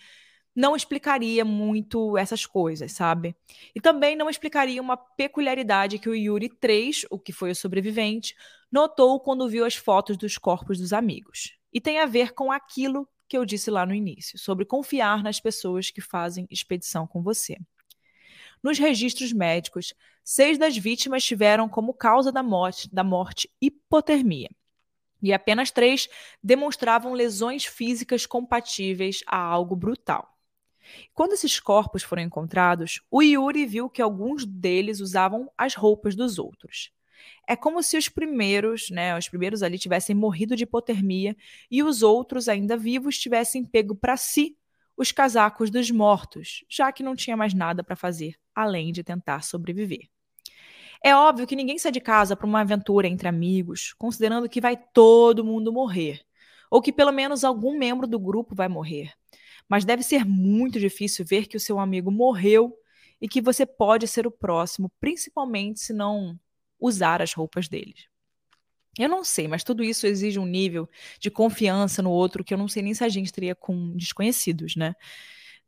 não 0.55 0.75
explicaria 0.75 1.43
muito 1.43 2.17
essas 2.17 2.45
coisas, 2.45 2.91
sabe? 2.91 3.35
E 3.73 3.81
também 3.81 4.15
não 4.15 4.29
explicaria 4.29 4.81
uma 4.81 4.95
peculiaridade 4.95 5.97
que 5.97 6.09
o 6.09 6.15
Yuri 6.15 6.49
3, 6.49 7.05
o 7.09 7.17
que 7.17 7.33
foi 7.33 7.51
o 7.51 7.55
sobrevivente, 7.55 8.35
notou 8.71 9.19
quando 9.19 9.49
viu 9.49 9.65
as 9.65 9.75
fotos 9.75 10.17
dos 10.17 10.37
corpos 10.37 10.77
dos 10.77 10.93
amigos. 10.93 11.57
E 11.71 11.81
tem 11.81 11.99
a 11.99 12.05
ver 12.05 12.33
com 12.33 12.51
aquilo 12.51 13.07
que 13.27 13.37
eu 13.37 13.45
disse 13.45 13.71
lá 13.71 13.85
no 13.85 13.95
início, 13.95 14.37
sobre 14.37 14.65
confiar 14.65 15.23
nas 15.23 15.39
pessoas 15.39 15.89
que 15.89 16.01
fazem 16.01 16.45
expedição 16.51 17.07
com 17.07 17.23
você. 17.23 17.57
Nos 18.61 18.77
registros 18.77 19.33
médicos, 19.33 19.93
seis 20.23 20.57
das 20.57 20.77
vítimas 20.77 21.23
tiveram 21.23 21.67
como 21.67 21.93
causa 21.93 22.31
da 22.31 22.43
morte, 22.43 22.87
da 22.93 23.03
morte 23.03 23.49
hipotermia. 23.59 24.49
E 25.21 25.33
apenas 25.33 25.71
três 25.71 26.07
demonstravam 26.43 27.13
lesões 27.13 27.65
físicas 27.65 28.25
compatíveis 28.25 29.23
a 29.25 29.37
algo 29.37 29.75
brutal. 29.75 30.32
Quando 31.13 31.33
esses 31.33 31.59
corpos 31.59 32.03
foram 32.03 32.23
encontrados, 32.23 33.01
o 33.09 33.21
Yuri 33.21 33.65
viu 33.65 33.89
que 33.89 34.01
alguns 34.01 34.45
deles 34.45 34.99
usavam 34.99 35.49
as 35.57 35.75
roupas 35.75 36.15
dos 36.15 36.39
outros. 36.39 36.91
É 37.47 37.55
como 37.55 37.81
se 37.83 37.97
os 37.97 38.09
primeiros, 38.09 38.89
né, 38.89 39.17
os 39.17 39.29
primeiros 39.29 39.63
ali 39.63 39.77
tivessem 39.77 40.15
morrido 40.15 40.55
de 40.55 40.63
hipotermia 40.63 41.35
e 41.69 41.83
os 41.83 42.01
outros 42.01 42.47
ainda 42.47 42.77
vivos 42.77 43.17
tivessem 43.17 43.65
pego 43.65 43.95
para 43.95 44.17
si 44.17 44.57
os 44.95 45.11
casacos 45.11 45.69
dos 45.69 45.89
mortos, 45.89 46.63
já 46.69 46.91
que 46.91 47.03
não 47.03 47.15
tinha 47.15 47.35
mais 47.35 47.53
nada 47.53 47.83
para 47.83 47.95
fazer 47.95 48.35
além 48.53 48.91
de 48.91 49.03
tentar 49.03 49.43
sobreviver. 49.43 50.07
É 51.03 51.13
óbvio 51.15 51.45
que 51.45 51.55
ninguém 51.55 51.77
sai 51.77 51.91
de 51.91 51.99
casa 51.99 52.35
para 52.35 52.47
uma 52.47 52.61
aventura 52.61 53.07
entre 53.07 53.27
amigos, 53.27 53.93
considerando 53.93 54.47
que 54.47 54.61
vai 54.61 54.77
todo 54.77 55.43
mundo 55.43 55.73
morrer, 55.73 56.21
ou 56.71 56.81
que 56.81 56.93
pelo 56.93 57.11
menos 57.11 57.43
algum 57.43 57.77
membro 57.77 58.07
do 58.07 58.17
grupo 58.17 58.55
vai 58.55 58.69
morrer. 58.69 59.11
Mas 59.67 59.85
deve 59.85 60.03
ser 60.03 60.25
muito 60.25 60.79
difícil 60.79 61.25
ver 61.25 61.47
que 61.47 61.57
o 61.57 61.59
seu 61.59 61.79
amigo 61.79 62.11
morreu 62.11 62.75
e 63.21 63.27
que 63.27 63.41
você 63.41 63.65
pode 63.65 64.07
ser 64.07 64.27
o 64.27 64.31
próximo, 64.31 64.91
principalmente 64.99 65.79
se 65.79 65.93
não 65.93 66.37
usar 66.79 67.21
as 67.21 67.33
roupas 67.33 67.67
deles. 67.67 68.07
Eu 68.97 69.09
não 69.09 69.23
sei, 69.23 69.47
mas 69.47 69.63
tudo 69.63 69.83
isso 69.83 70.05
exige 70.05 70.37
um 70.37 70.45
nível 70.45 70.87
de 71.19 71.31
confiança 71.31 72.01
no 72.01 72.11
outro 72.11 72.43
que 72.43 72.53
eu 72.53 72.57
não 72.57 72.67
sei 72.67 72.83
nem 72.83 72.93
se 72.93 73.03
a 73.03 73.09
gente 73.09 73.31
teria 73.31 73.55
com 73.55 73.95
desconhecidos, 73.95 74.75
né? 74.75 74.93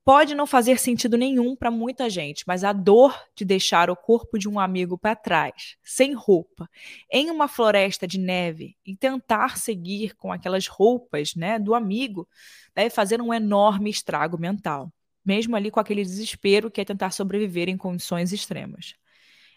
Pode 0.06 0.36
não 0.36 0.46
fazer 0.46 0.78
sentido 0.78 1.18
nenhum 1.18 1.56
para 1.56 1.72
muita 1.72 2.08
gente, 2.12 2.44
mas 2.46 2.64
a 2.64 2.72
dor 2.72 3.20
de 3.36 3.44
deixar 3.44 3.90
o 3.90 3.96
corpo 3.96 4.38
de 4.38 4.48
um 4.48 4.60
amigo 4.60 5.00
para 5.00 5.16
trás, 5.16 5.78
sem 5.84 6.14
roupa, 6.14 6.70
em 7.12 7.32
uma 7.32 7.48
floresta 7.48 8.06
de 8.06 8.20
neve 8.20 8.78
e 8.86 8.96
tentar 8.96 9.58
seguir 9.58 10.16
com 10.16 10.32
aquelas 10.32 10.68
roupas, 10.68 11.34
né, 11.34 11.58
do 11.58 11.74
amigo, 11.74 12.28
deve 12.76 12.92
fazer 12.92 13.20
um 13.20 13.34
enorme 13.34 13.90
estrago 13.90 14.38
mental, 14.38 14.94
mesmo 15.26 15.56
ali 15.56 15.72
com 15.72 15.80
aquele 15.80 16.04
desespero 16.04 16.70
que 16.70 16.82
é 16.82 16.86
tentar 16.86 17.10
sobreviver 17.10 17.68
em 17.68 17.76
condições 17.76 18.32
extremas. 18.32 18.94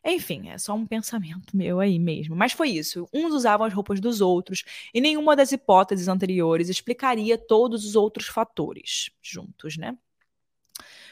Enfim, 0.02 0.48
é 0.48 0.56
só 0.56 0.74
um 0.74 0.86
pensamento 0.86 1.54
meu 1.54 1.78
aí 1.80 1.98
mesmo. 1.98 2.34
Mas 2.34 2.52
foi 2.52 2.70
isso. 2.70 3.06
Uns 3.12 3.34
usavam 3.34 3.66
as 3.66 3.74
roupas 3.74 4.00
dos 4.00 4.22
outros, 4.22 4.64
e 4.94 5.00
nenhuma 5.00 5.36
das 5.36 5.52
hipóteses 5.52 6.08
anteriores 6.08 6.70
explicaria 6.70 7.36
todos 7.36 7.84
os 7.84 7.96
outros 7.96 8.28
fatores 8.28 9.10
juntos, 9.22 9.76
né? 9.76 9.96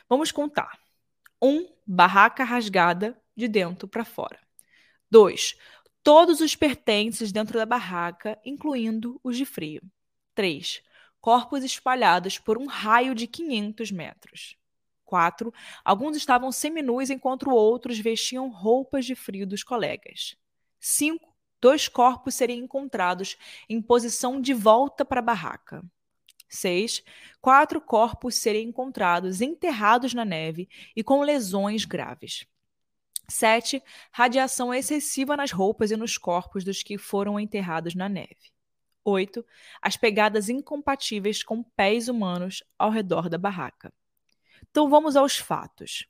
Vamos 0.09 0.31
contar. 0.31 0.79
1. 1.42 1.49
Um, 1.49 1.69
barraca 1.87 2.45
rasgada 2.45 3.21
de 3.37 3.49
dentro 3.49 3.88
para 3.88 4.05
fora. 4.05 4.38
2. 5.11 5.57
Todos 6.03 6.40
os 6.40 6.55
pertences 6.55 7.33
dentro 7.33 7.59
da 7.59 7.66
barraca, 7.66 8.38
incluindo 8.45 9.21
os 9.23 9.37
de 9.37 9.45
frio. 9.45 9.83
3. 10.35 10.83
Corpos 11.21 11.64
espalhados 11.64 12.38
por 12.38 12.57
um 12.57 12.66
raio 12.66 13.14
de 13.14 13.27
500 13.27 13.90
metros. 13.90 14.57
4. 15.05 15.53
Alguns 15.85 16.16
estavam 16.16 16.53
seminus 16.53 17.11
enquanto 17.11 17.51
outros 17.51 17.99
vestiam 17.99 18.49
roupas 18.49 19.05
de 19.05 19.14
frio 19.14 19.47
dos 19.47 19.62
colegas. 19.64 20.37
5. 20.79 21.35
Dois 21.61 21.88
corpos 21.88 22.35
seriam 22.35 22.64
encontrados 22.64 23.37
em 23.69 23.81
posição 23.81 24.40
de 24.40 24.53
volta 24.53 25.05
para 25.05 25.21
a 25.21 25.23
barraca. 25.23 25.83
6. 26.49 27.03
Quatro 27.41 27.81
corpos 27.81 28.37
seriam 28.37 28.69
encontrados 28.69 29.41
enterrados 29.41 30.15
na 30.15 30.25
neve 30.25 30.69
e 30.95 31.03
com 31.03 31.23
lesões 31.23 31.85
graves. 31.85 32.47
7. 33.29 33.83
Radiação 34.13 34.73
excessiva 34.73 35.37
nas 35.37 35.51
roupas 35.51 35.91
e 35.91 35.97
nos 35.97 36.17
corpos 36.17 36.65
dos 36.65 36.83
que 36.83 36.97
foram 36.97 37.39
enterrados 37.41 37.95
na 37.95 38.09
neve. 38.09 38.53
8. 39.05 39.45
As 39.81 39.97
pegadas 39.97 40.49
incompatíveis 40.49 41.43
com 41.43 41.63
pés 41.63 42.09
humanos 42.09 42.63
ao 42.79 42.91
redor 42.91 43.29
da 43.29 43.39
barraca. 43.39 43.93
Então 44.71 44.89
vamos 44.89 45.17
aos 45.17 45.37
fatos. 45.37 46.07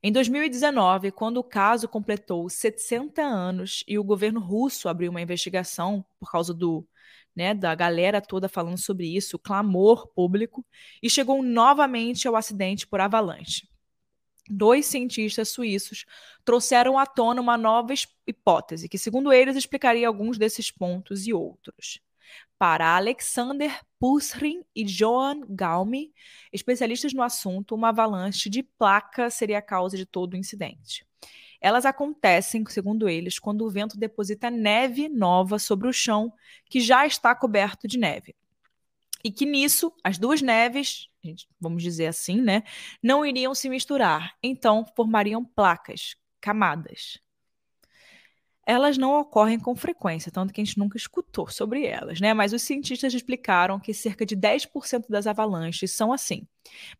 Em 0.00 0.12
2019, 0.12 1.10
quando 1.10 1.38
o 1.38 1.44
caso 1.44 1.88
completou 1.88 2.48
70 2.48 3.20
anos 3.20 3.82
e 3.88 3.98
o 3.98 4.04
governo 4.04 4.38
russo 4.38 4.88
abriu 4.88 5.10
uma 5.10 5.20
investigação 5.20 6.04
por 6.20 6.30
causa 6.30 6.54
do, 6.54 6.86
né, 7.38 7.54
da 7.54 7.72
galera 7.72 8.20
toda 8.20 8.48
falando 8.48 8.78
sobre 8.78 9.06
isso, 9.06 9.38
clamor 9.38 10.08
público, 10.08 10.66
e 11.00 11.08
chegou 11.08 11.40
novamente 11.40 12.26
ao 12.26 12.34
acidente 12.34 12.84
por 12.84 13.00
avalanche. 13.00 13.68
Dois 14.50 14.86
cientistas 14.86 15.50
suíços 15.50 16.04
trouxeram 16.44 16.98
à 16.98 17.06
tona 17.06 17.40
uma 17.40 17.56
nova 17.56 17.94
hipótese, 18.26 18.88
que, 18.88 18.98
segundo 18.98 19.32
eles, 19.32 19.56
explicaria 19.56 20.08
alguns 20.08 20.36
desses 20.36 20.68
pontos 20.68 21.28
e 21.28 21.32
outros 21.32 22.00
para 22.58 22.96
Alexander 22.96 23.80
Pusrin 24.00 24.64
e 24.74 24.86
Joan 24.86 25.42
Galmi, 25.48 26.12
especialistas 26.52 27.12
no 27.12 27.22
assunto, 27.22 27.72
uma 27.72 27.90
avalanche 27.90 28.50
de 28.50 28.64
placa 28.64 29.30
seria 29.30 29.58
a 29.58 29.62
causa 29.62 29.96
de 29.96 30.04
todo 30.04 30.34
o 30.34 30.36
incidente. 30.36 31.06
Elas 31.60 31.84
acontecem, 31.84 32.64
segundo 32.66 33.08
eles, 33.08 33.38
quando 33.38 33.64
o 33.64 33.70
vento 33.70 33.98
deposita 33.98 34.50
neve 34.50 35.08
nova 35.08 35.58
sobre 35.58 35.88
o 35.88 35.92
chão 35.92 36.32
que 36.66 36.80
já 36.80 37.06
está 37.06 37.34
coberto 37.34 37.88
de 37.88 37.98
neve. 37.98 38.34
E 39.24 39.32
que 39.32 39.44
nisso, 39.44 39.92
as 40.04 40.16
duas 40.16 40.40
neves, 40.40 41.08
vamos 41.60 41.82
dizer 41.82 42.06
assim, 42.06 42.40
né, 42.40 42.62
não 43.02 43.26
iriam 43.26 43.54
se 43.54 43.68
misturar, 43.68 44.32
então 44.42 44.86
formariam 44.94 45.44
placas, 45.44 46.14
camadas 46.40 47.20
elas 48.68 48.98
não 48.98 49.18
ocorrem 49.18 49.58
com 49.58 49.74
frequência, 49.74 50.30
tanto 50.30 50.52
que 50.52 50.60
a 50.60 50.64
gente 50.64 50.78
nunca 50.78 50.98
escutou 50.98 51.48
sobre 51.48 51.86
elas, 51.86 52.20
né? 52.20 52.34
Mas 52.34 52.52
os 52.52 52.60
cientistas 52.60 53.14
explicaram 53.14 53.80
que 53.80 53.94
cerca 53.94 54.26
de 54.26 54.36
10% 54.36 55.08
das 55.08 55.26
avalanches 55.26 55.92
são 55.92 56.12
assim, 56.12 56.46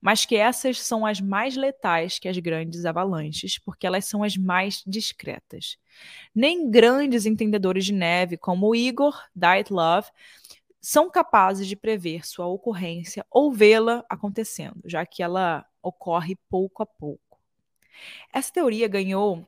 mas 0.00 0.24
que 0.24 0.34
essas 0.34 0.80
são 0.80 1.04
as 1.04 1.20
mais 1.20 1.56
letais 1.56 2.18
que 2.18 2.26
as 2.26 2.38
grandes 2.38 2.86
avalanches, 2.86 3.58
porque 3.58 3.86
elas 3.86 4.06
são 4.06 4.22
as 4.22 4.34
mais 4.34 4.82
discretas. 4.86 5.76
Nem 6.34 6.70
grandes 6.70 7.26
entendedores 7.26 7.84
de 7.84 7.92
neve, 7.92 8.38
como 8.38 8.68
o 8.68 8.74
Igor 8.74 9.22
Dyatlov, 9.36 10.06
são 10.80 11.10
capazes 11.10 11.66
de 11.66 11.76
prever 11.76 12.26
sua 12.26 12.46
ocorrência 12.46 13.26
ou 13.30 13.52
vê-la 13.52 14.02
acontecendo, 14.08 14.80
já 14.86 15.04
que 15.04 15.22
ela 15.22 15.66
ocorre 15.82 16.34
pouco 16.48 16.82
a 16.82 16.86
pouco. 16.86 17.38
Essa 18.32 18.54
teoria 18.54 18.88
ganhou 18.88 19.46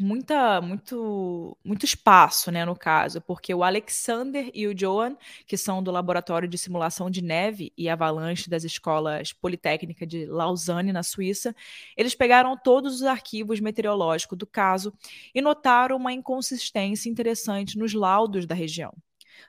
muita, 0.00 0.60
muito, 0.60 1.56
muito 1.64 1.84
espaço, 1.84 2.50
né, 2.50 2.64
no 2.64 2.74
caso, 2.74 3.20
porque 3.20 3.54
o 3.54 3.62
Alexander 3.62 4.50
e 4.54 4.66
o 4.66 4.74
Johan, 4.74 5.16
que 5.46 5.56
são 5.56 5.82
do 5.82 5.90
Laboratório 5.90 6.48
de 6.48 6.56
Simulação 6.56 7.10
de 7.10 7.22
Neve 7.22 7.72
e 7.76 7.88
Avalanche 7.88 8.48
das 8.48 8.64
escolas 8.64 9.32
Politécnica 9.32 10.06
de 10.06 10.26
Lausanne, 10.26 10.92
na 10.92 11.02
Suíça, 11.02 11.54
eles 11.96 12.14
pegaram 12.14 12.56
todos 12.56 12.96
os 12.96 13.02
arquivos 13.02 13.60
meteorológicos 13.60 14.38
do 14.38 14.46
caso 14.46 14.92
e 15.34 15.42
notaram 15.42 15.96
uma 15.96 16.12
inconsistência 16.12 17.10
interessante 17.10 17.78
nos 17.78 17.92
laudos 17.92 18.46
da 18.46 18.54
região. 18.54 18.92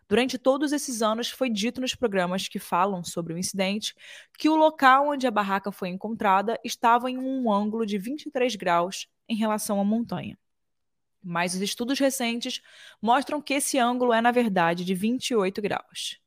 Durante 0.08 0.38
todos 0.38 0.72
esses 0.72 1.02
anos, 1.02 1.30
foi 1.30 1.50
dito 1.50 1.82
nos 1.82 1.96
programas 1.96 2.48
que 2.48 2.60
falam 2.60 3.04
sobre 3.04 3.34
o 3.34 3.38
incidente 3.38 3.96
que 4.38 4.50
o 4.50 4.56
local 4.56 5.10
onde 5.10 5.28
a 5.28 5.32
barraca 5.32 5.72
foi 5.72 5.90
encontrada 5.90 6.60
estava 6.64 7.10
em 7.10 7.18
um 7.18 7.52
ângulo 7.52 7.86
de 7.86 7.98
23 7.98 8.56
graus 8.56 9.08
em 9.28 9.36
relação 9.36 9.80
à 9.80 9.84
montanha. 9.84 10.38
Mas 11.24 11.54
os 11.54 11.62
estudos 11.62 12.00
recentes 12.00 12.62
mostram 13.02 13.42
que 13.42 13.54
esse 13.54 13.78
ângulo 13.78 14.14
é, 14.14 14.22
na 14.22 14.32
verdade, 14.32 14.84
de 14.84 14.94
28 14.94 15.62
graus. 15.62 16.20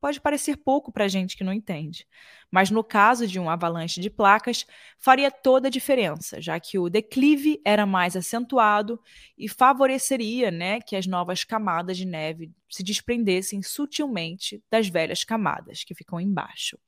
Pode 0.00 0.18
parecer 0.18 0.56
pouco 0.56 0.90
para 0.90 1.08
gente 1.08 1.36
que 1.36 1.44
não 1.44 1.52
entende, 1.52 2.06
mas 2.50 2.70
no 2.70 2.82
caso 2.82 3.26
de 3.26 3.38
um 3.38 3.50
avalanche 3.50 4.00
de 4.00 4.08
placas, 4.08 4.64
faria 4.98 5.30
toda 5.30 5.68
a 5.68 5.70
diferença, 5.70 6.40
já 6.40 6.58
que 6.58 6.78
o 6.78 6.88
declive 6.88 7.60
era 7.66 7.84
mais 7.84 8.16
acentuado 8.16 8.98
e 9.36 9.46
favoreceria 9.46 10.50
né, 10.50 10.80
que 10.80 10.96
as 10.96 11.06
novas 11.06 11.44
camadas 11.44 11.98
de 11.98 12.06
neve 12.06 12.50
se 12.70 12.82
desprendessem 12.82 13.62
sutilmente 13.62 14.62
das 14.70 14.88
velhas 14.88 15.22
camadas 15.22 15.84
que 15.84 15.94
ficam 15.94 16.18
embaixo. 16.18 16.78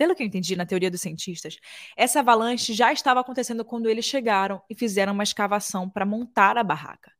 Pelo 0.00 0.14
que 0.14 0.22
eu 0.22 0.26
entendi 0.26 0.56
na 0.56 0.64
teoria 0.64 0.90
dos 0.90 1.02
cientistas, 1.02 1.58
essa 1.94 2.20
avalanche 2.20 2.72
já 2.72 2.90
estava 2.90 3.20
acontecendo 3.20 3.62
quando 3.62 3.86
eles 3.86 4.06
chegaram 4.06 4.62
e 4.70 4.74
fizeram 4.74 5.12
uma 5.12 5.22
escavação 5.22 5.90
para 5.90 6.06
montar 6.06 6.56
a 6.56 6.64
barraca. 6.64 7.12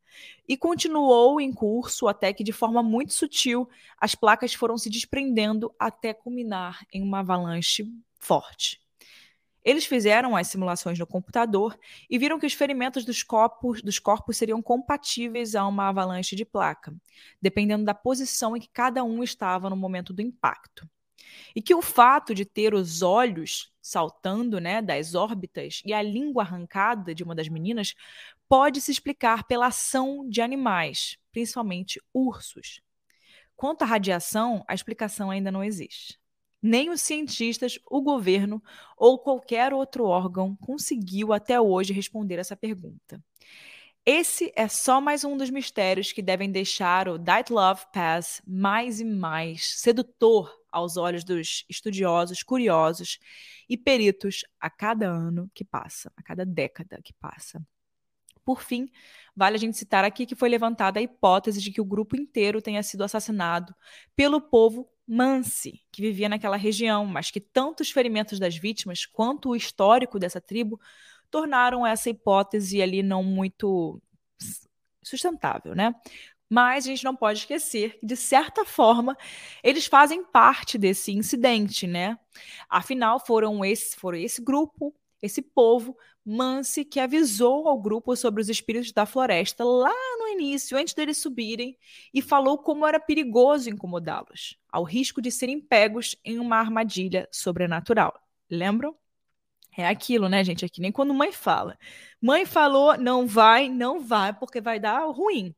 E 0.48 0.56
continuou 0.56 1.38
em 1.42 1.52
curso 1.52 2.08
até 2.08 2.32
que, 2.32 2.42
de 2.42 2.52
forma 2.52 2.82
muito 2.82 3.12
sutil, 3.12 3.68
as 3.98 4.14
placas 4.14 4.54
foram 4.54 4.78
se 4.78 4.88
desprendendo 4.88 5.70
até 5.78 6.14
culminar 6.14 6.82
em 6.90 7.02
uma 7.02 7.18
avalanche 7.18 7.84
forte. 8.18 8.80
Eles 9.62 9.84
fizeram 9.84 10.34
as 10.34 10.46
simulações 10.46 10.98
no 10.98 11.06
computador 11.06 11.78
e 12.08 12.16
viram 12.16 12.38
que 12.38 12.46
os 12.46 12.54
ferimentos 12.54 13.04
dos 13.04 13.22
corpos, 13.22 13.82
dos 13.82 13.98
corpos 13.98 14.38
seriam 14.38 14.62
compatíveis 14.62 15.54
a 15.54 15.66
uma 15.66 15.90
avalanche 15.90 16.34
de 16.34 16.46
placa, 16.46 16.94
dependendo 17.42 17.84
da 17.84 17.92
posição 17.92 18.56
em 18.56 18.60
que 18.60 18.70
cada 18.72 19.04
um 19.04 19.22
estava 19.22 19.68
no 19.68 19.76
momento 19.76 20.14
do 20.14 20.22
impacto. 20.22 20.88
E 21.54 21.62
que 21.62 21.74
o 21.74 21.82
fato 21.82 22.34
de 22.34 22.44
ter 22.44 22.74
os 22.74 23.02
olhos 23.02 23.72
saltando 23.80 24.60
né, 24.60 24.82
das 24.82 25.14
órbitas 25.14 25.82
e 25.84 25.92
a 25.92 26.02
língua 26.02 26.42
arrancada 26.42 27.14
de 27.14 27.22
uma 27.22 27.34
das 27.34 27.48
meninas 27.48 27.94
pode 28.48 28.80
se 28.80 28.90
explicar 28.90 29.44
pela 29.44 29.66
ação 29.66 30.28
de 30.28 30.40
animais, 30.40 31.16
principalmente 31.32 32.00
ursos. 32.12 32.80
Quanto 33.56 33.82
à 33.82 33.86
radiação, 33.86 34.64
a 34.66 34.74
explicação 34.74 35.30
ainda 35.30 35.50
não 35.50 35.62
existe. 35.62 36.18
Nem 36.62 36.90
os 36.90 37.00
cientistas, 37.00 37.78
o 37.90 38.02
governo 38.02 38.62
ou 38.96 39.18
qualquer 39.18 39.72
outro 39.72 40.04
órgão 40.04 40.54
conseguiu 40.56 41.32
até 41.32 41.60
hoje 41.60 41.92
responder 41.92 42.38
essa 42.38 42.56
pergunta. 42.56 43.22
Esse 44.04 44.52
é 44.56 44.66
só 44.66 45.00
mais 45.00 45.24
um 45.24 45.36
dos 45.36 45.50
mistérios 45.50 46.12
que 46.12 46.22
devem 46.22 46.50
deixar 46.50 47.08
o 47.08 47.18
Love 47.50 47.84
Pass 47.92 48.42
mais 48.46 49.00
e 49.00 49.04
mais 49.04 49.78
sedutor 49.78 50.59
aos 50.70 50.96
olhos 50.96 51.24
dos 51.24 51.64
estudiosos, 51.68 52.42
curiosos 52.42 53.18
e 53.68 53.76
peritos 53.76 54.42
a 54.60 54.68
cada 54.70 55.08
ano 55.08 55.50
que 55.54 55.64
passa, 55.64 56.12
a 56.16 56.22
cada 56.22 56.44
década 56.44 57.00
que 57.02 57.12
passa. 57.14 57.62
Por 58.44 58.62
fim, 58.62 58.88
vale 59.36 59.56
a 59.56 59.58
gente 59.58 59.76
citar 59.76 60.04
aqui 60.04 60.26
que 60.26 60.34
foi 60.34 60.48
levantada 60.48 60.98
a 60.98 61.02
hipótese 61.02 61.60
de 61.60 61.70
que 61.70 61.80
o 61.80 61.84
grupo 61.84 62.16
inteiro 62.16 62.60
tenha 62.60 62.82
sido 62.82 63.04
assassinado 63.04 63.74
pelo 64.16 64.40
povo 64.40 64.88
Mansi, 65.06 65.82
que 65.90 66.02
vivia 66.02 66.28
naquela 66.28 66.56
região, 66.56 67.04
mas 67.04 67.30
que 67.30 67.40
tanto 67.40 67.80
os 67.80 67.90
ferimentos 67.90 68.38
das 68.38 68.56
vítimas 68.56 69.04
quanto 69.04 69.50
o 69.50 69.56
histórico 69.56 70.18
dessa 70.18 70.40
tribo 70.40 70.80
tornaram 71.30 71.86
essa 71.86 72.10
hipótese 72.10 72.80
ali 72.80 73.02
não 73.02 73.22
muito 73.22 74.00
sustentável, 75.02 75.74
né? 75.74 75.94
Mas 76.52 76.84
a 76.84 76.88
gente 76.88 77.04
não 77.04 77.14
pode 77.14 77.38
esquecer 77.38 77.96
que, 78.00 78.06
de 78.06 78.16
certa 78.16 78.64
forma, 78.64 79.16
eles 79.62 79.86
fazem 79.86 80.24
parte 80.24 80.76
desse 80.76 81.12
incidente, 81.12 81.86
né? 81.86 82.18
Afinal, 82.68 83.24
foram 83.24 83.64
esse, 83.64 83.96
foram 83.96 84.18
esse 84.18 84.42
grupo, 84.42 84.92
esse 85.22 85.40
povo, 85.40 85.96
Mansi, 86.24 86.84
que 86.84 86.98
avisou 86.98 87.68
ao 87.68 87.80
grupo 87.80 88.16
sobre 88.16 88.42
os 88.42 88.48
espíritos 88.48 88.92
da 88.92 89.06
floresta 89.06 89.64
lá 89.64 89.94
no 90.18 90.28
início, 90.28 90.76
antes 90.76 90.92
deles 90.92 91.18
subirem, 91.18 91.78
e 92.12 92.20
falou 92.20 92.58
como 92.58 92.86
era 92.86 92.98
perigoso 92.98 93.70
incomodá-los, 93.70 94.58
ao 94.70 94.82
risco 94.82 95.22
de 95.22 95.30
serem 95.30 95.60
pegos 95.60 96.16
em 96.24 96.40
uma 96.40 96.56
armadilha 96.56 97.28
sobrenatural. 97.30 98.12
Lembram? 98.50 98.96
É 99.76 99.86
aquilo, 99.86 100.28
né, 100.28 100.42
gente? 100.42 100.64
É 100.64 100.68
que 100.68 100.80
nem 100.80 100.90
quando 100.90 101.14
mãe 101.14 101.32
fala. 101.32 101.78
Mãe 102.20 102.44
falou, 102.44 102.98
não 102.98 103.26
vai, 103.26 103.68
não 103.68 104.00
vai, 104.00 104.32
porque 104.32 104.60
vai 104.60 104.80
dar 104.80 105.04
ruim. 105.06 105.54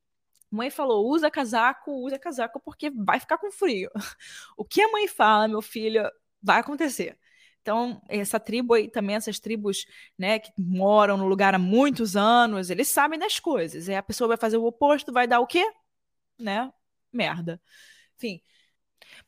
Mãe 0.52 0.70
falou, 0.70 1.08
usa 1.08 1.30
casaco, 1.30 1.90
usa 2.04 2.18
casaco, 2.18 2.60
porque 2.60 2.90
vai 2.90 3.18
ficar 3.20 3.38
com 3.38 3.50
frio. 3.50 3.90
O 4.56 4.64
que 4.64 4.82
a 4.82 4.88
mãe 4.90 5.08
fala, 5.08 5.48
meu 5.48 5.62
filho, 5.62 6.02
vai 6.42 6.60
acontecer. 6.60 7.18
Então, 7.60 8.02
essa 8.08 8.40
tribo 8.40 8.74
aí, 8.74 8.88
também 8.90 9.16
essas 9.16 9.38
tribos, 9.38 9.86
né, 10.18 10.38
que 10.38 10.52
moram 10.58 11.16
no 11.16 11.26
lugar 11.28 11.54
há 11.54 11.58
muitos 11.58 12.16
anos, 12.16 12.70
eles 12.70 12.88
sabem 12.88 13.18
das 13.18 13.38
coisas. 13.38 13.88
E 13.88 13.94
a 13.94 14.02
pessoa 14.02 14.28
vai 14.28 14.36
fazer 14.36 14.56
o 14.56 14.64
oposto, 14.64 15.12
vai 15.12 15.26
dar 15.26 15.40
o 15.40 15.46
quê? 15.46 15.64
Né? 16.38 16.72
Merda. 17.12 17.60
Enfim, 18.16 18.42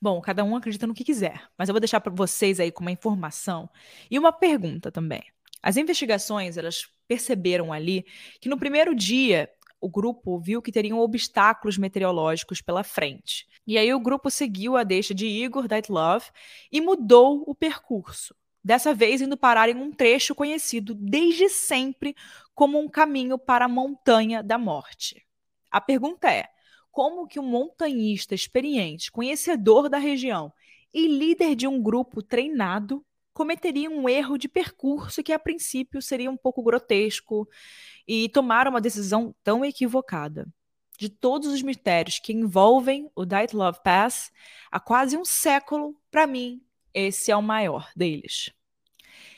Bom, 0.00 0.20
cada 0.20 0.44
um 0.44 0.56
acredita 0.56 0.86
no 0.86 0.94
que 0.94 1.04
quiser, 1.04 1.48
mas 1.58 1.68
eu 1.68 1.72
vou 1.72 1.80
deixar 1.80 2.00
para 2.00 2.12
vocês 2.12 2.60
aí 2.60 2.70
com 2.70 2.82
uma 2.82 2.92
informação 2.92 3.68
e 4.10 4.18
uma 4.18 4.32
pergunta 4.32 4.90
também. 4.90 5.22
As 5.62 5.76
investigações, 5.76 6.56
elas 6.56 6.86
perceberam 7.08 7.72
ali 7.72 8.04
que 8.40 8.48
no 8.48 8.58
primeiro 8.58 8.94
dia 8.94 9.50
o 9.84 9.88
grupo 9.90 10.38
viu 10.38 10.62
que 10.62 10.72
teriam 10.72 10.98
obstáculos 10.98 11.76
meteorológicos 11.76 12.62
pela 12.62 12.82
frente. 12.82 13.46
E 13.66 13.76
aí 13.76 13.92
o 13.92 14.00
grupo 14.00 14.30
seguiu 14.30 14.78
a 14.78 14.82
deixa 14.82 15.14
de 15.14 15.26
Igor 15.26 15.68
Daitlov 15.68 16.24
e 16.72 16.80
mudou 16.80 17.44
o 17.46 17.54
percurso. 17.54 18.34
Dessa 18.64 18.94
vez 18.94 19.20
indo 19.20 19.36
parar 19.36 19.68
em 19.68 19.76
um 19.76 19.92
trecho 19.92 20.34
conhecido 20.34 20.94
desde 20.94 21.50
sempre 21.50 22.16
como 22.54 22.78
um 22.78 22.88
caminho 22.88 23.38
para 23.38 23.66
a 23.66 23.68
montanha 23.68 24.42
da 24.42 24.56
morte. 24.56 25.22
A 25.70 25.82
pergunta 25.82 26.32
é: 26.32 26.48
como 26.90 27.26
que 27.26 27.38
um 27.38 27.46
montanhista 27.46 28.34
experiente, 28.34 29.12
conhecedor 29.12 29.90
da 29.90 29.98
região 29.98 30.50
e 30.94 31.06
líder 31.06 31.54
de 31.54 31.68
um 31.68 31.82
grupo 31.82 32.22
treinado 32.22 33.04
cometeria 33.34 33.90
um 33.90 34.08
erro 34.08 34.38
de 34.38 34.48
percurso 34.48 35.22
que 35.22 35.32
a 35.32 35.38
princípio 35.38 36.00
seria 36.00 36.30
um 36.30 36.36
pouco 36.36 36.62
grotesco 36.62 37.46
e 38.06 38.28
tomar 38.28 38.68
uma 38.68 38.80
decisão 38.80 39.34
tão 39.42 39.64
equivocada. 39.64 40.46
De 40.96 41.08
todos 41.08 41.48
os 41.48 41.60
mistérios 41.60 42.20
que 42.20 42.32
envolvem 42.32 43.10
o 43.16 43.24
Love 43.52 43.80
Pass, 43.82 44.30
há 44.70 44.78
quase 44.78 45.16
um 45.16 45.24
século, 45.24 46.00
para 46.10 46.26
mim, 46.26 46.62
esse 46.94 47.32
é 47.32 47.36
o 47.36 47.42
maior 47.42 47.90
deles. 47.96 48.52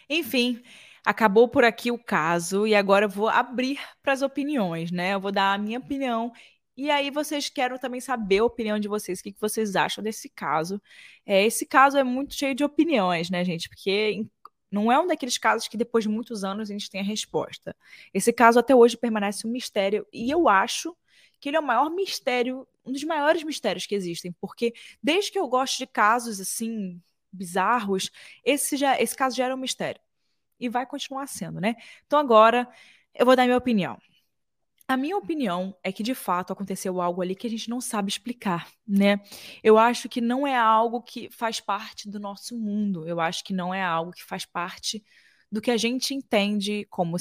Enfim, 0.09 0.63
acabou 1.03 1.49
por 1.49 1.65
aqui 1.65 1.91
o 1.91 1.99
caso 1.99 2.67
e 2.67 2.75
agora 2.75 3.07
eu 3.07 3.09
vou 3.09 3.29
abrir 3.29 3.81
para 4.03 4.13
as 4.13 4.21
opiniões, 4.21 4.91
né? 4.91 5.15
Eu 5.15 5.21
vou 5.21 5.33
dar 5.33 5.55
a 5.55 5.59
minha 5.59 5.79
opinião 5.79 6.31
e 6.77 6.91
aí 6.91 7.11
vocês 7.11 7.49
querem 7.49 7.79
também 7.79 8.01
saber 8.01 8.39
a 8.39 8.45
opinião 8.45 8.79
de 8.79 8.89
vocês, 8.89 9.21
o 9.21 9.23
que, 9.23 9.35
vocês 9.41 9.77
acham 9.77 10.05
desse 10.05 10.29
caso. 10.29 10.81
É, 11.25 11.45
esse 11.45 11.65
caso 11.67 11.97
é 11.97 12.05
muito 12.05 12.35
cheio 12.35 12.55
de 12.55 12.65
opiniões, 12.65 13.31
né, 13.31 13.45
gente? 13.45 13.69
Porque 13.69 14.27
não 14.71 14.91
é 14.93 15.01
um 15.01 15.07
daqueles 15.07 15.39
casos 15.39 15.69
que 15.69 15.77
depois 15.77 16.05
de 16.05 16.11
muitos 16.11 16.45
anos 16.45 16.71
a 16.71 16.73
gente 16.73 16.91
tem 16.91 17.01
a 17.01 17.05
resposta. 17.05 17.75
Esse 18.13 18.33
caso 18.33 18.59
até 18.59 18.75
hoje 18.75 18.97
permanece 18.97 19.47
um 19.47 19.51
mistério 19.51 20.07
e 20.13 20.31
eu 20.31 20.49
acho 20.49 20.97
que 21.41 21.49
ele 21.49 21.57
é 21.57 21.61
o 21.61 21.63
maior 21.63 21.91
mistério, 21.91 22.67
um 22.85 22.93
dos 22.93 23.05
maiores 23.05 23.43
mistérios 23.43 23.87
que 23.87 23.95
existem, 23.95 24.33
porque 24.41 24.75
desde 25.03 25.31
que 25.33 25.39
eu 25.39 25.49
gosto 25.49 25.79
de 25.79 25.87
casos 25.87 26.41
assim 26.41 27.01
bizarros, 27.33 28.11
esse 28.45 28.77
já 28.77 29.01
esse 29.01 29.15
caso 29.17 29.37
já 29.37 29.45
era 29.47 29.55
um 29.55 29.59
mistério 29.59 30.01
e 30.61 30.69
vai 30.69 30.87
continuar 30.87 31.27
sendo, 31.27 31.61
né? 31.61 31.77
Então 32.07 32.19
agora 32.19 32.69
eu 33.15 33.27
vou 33.27 33.37
dar 33.37 33.45
minha 33.45 33.57
opinião. 33.57 33.99
A 34.89 34.97
minha 34.97 35.17
opinião 35.17 35.77
é 35.83 35.91
que 35.91 36.03
de 36.03 36.15
fato 36.15 36.53
aconteceu 36.53 37.01
algo 37.01 37.21
ali 37.21 37.35
que 37.35 37.47
a 37.47 37.51
gente 37.51 37.69
não 37.69 37.81
sabe 37.81 38.09
explicar, 38.09 38.71
né? 38.87 39.21
Eu 39.63 39.79
acho 39.79 40.09
que 40.09 40.21
não 40.21 40.47
é 40.47 40.57
algo 40.57 41.03
que 41.03 41.29
faz 41.31 41.59
parte 41.59 42.09
do 42.09 42.21
nosso 42.21 42.57
mundo. 42.57 43.07
Eu 43.07 43.19
acho 43.21 43.43
que 43.43 43.53
não 43.53 43.75
é 43.75 43.83
algo 43.83 44.13
que 44.13 44.23
faz 44.23 44.47
parte 44.47 45.05
do 45.51 45.61
que 45.61 45.73
a 45.73 45.77
gente 45.77 46.15
entende 46.15 46.87
como, 46.89 47.17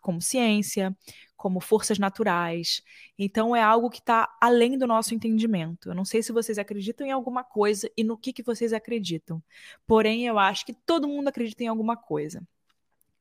como 0.00 0.20
ciência, 0.22 0.96
como 1.36 1.60
forças 1.60 1.98
naturais. 1.98 2.80
Então 3.18 3.56
é 3.56 3.62
algo 3.62 3.90
que 3.90 3.98
está 3.98 4.32
além 4.40 4.78
do 4.78 4.86
nosso 4.86 5.14
entendimento. 5.14 5.88
Eu 5.90 5.94
não 5.96 6.04
sei 6.04 6.22
se 6.22 6.32
vocês 6.32 6.58
acreditam 6.58 7.04
em 7.06 7.10
alguma 7.10 7.42
coisa 7.42 7.90
e 7.96 8.04
no 8.04 8.16
que, 8.16 8.32
que 8.32 8.42
vocês 8.42 8.72
acreditam. 8.72 9.42
Porém, 9.84 10.26
eu 10.26 10.38
acho 10.38 10.64
que 10.64 10.72
todo 10.72 11.08
mundo 11.08 11.26
acredita 11.26 11.64
em 11.64 11.68
alguma 11.68 11.96
coisa. 11.96 12.46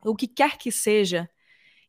O 0.06 0.16
que 0.16 0.28
quer 0.28 0.58
que 0.58 0.72
seja, 0.72 1.30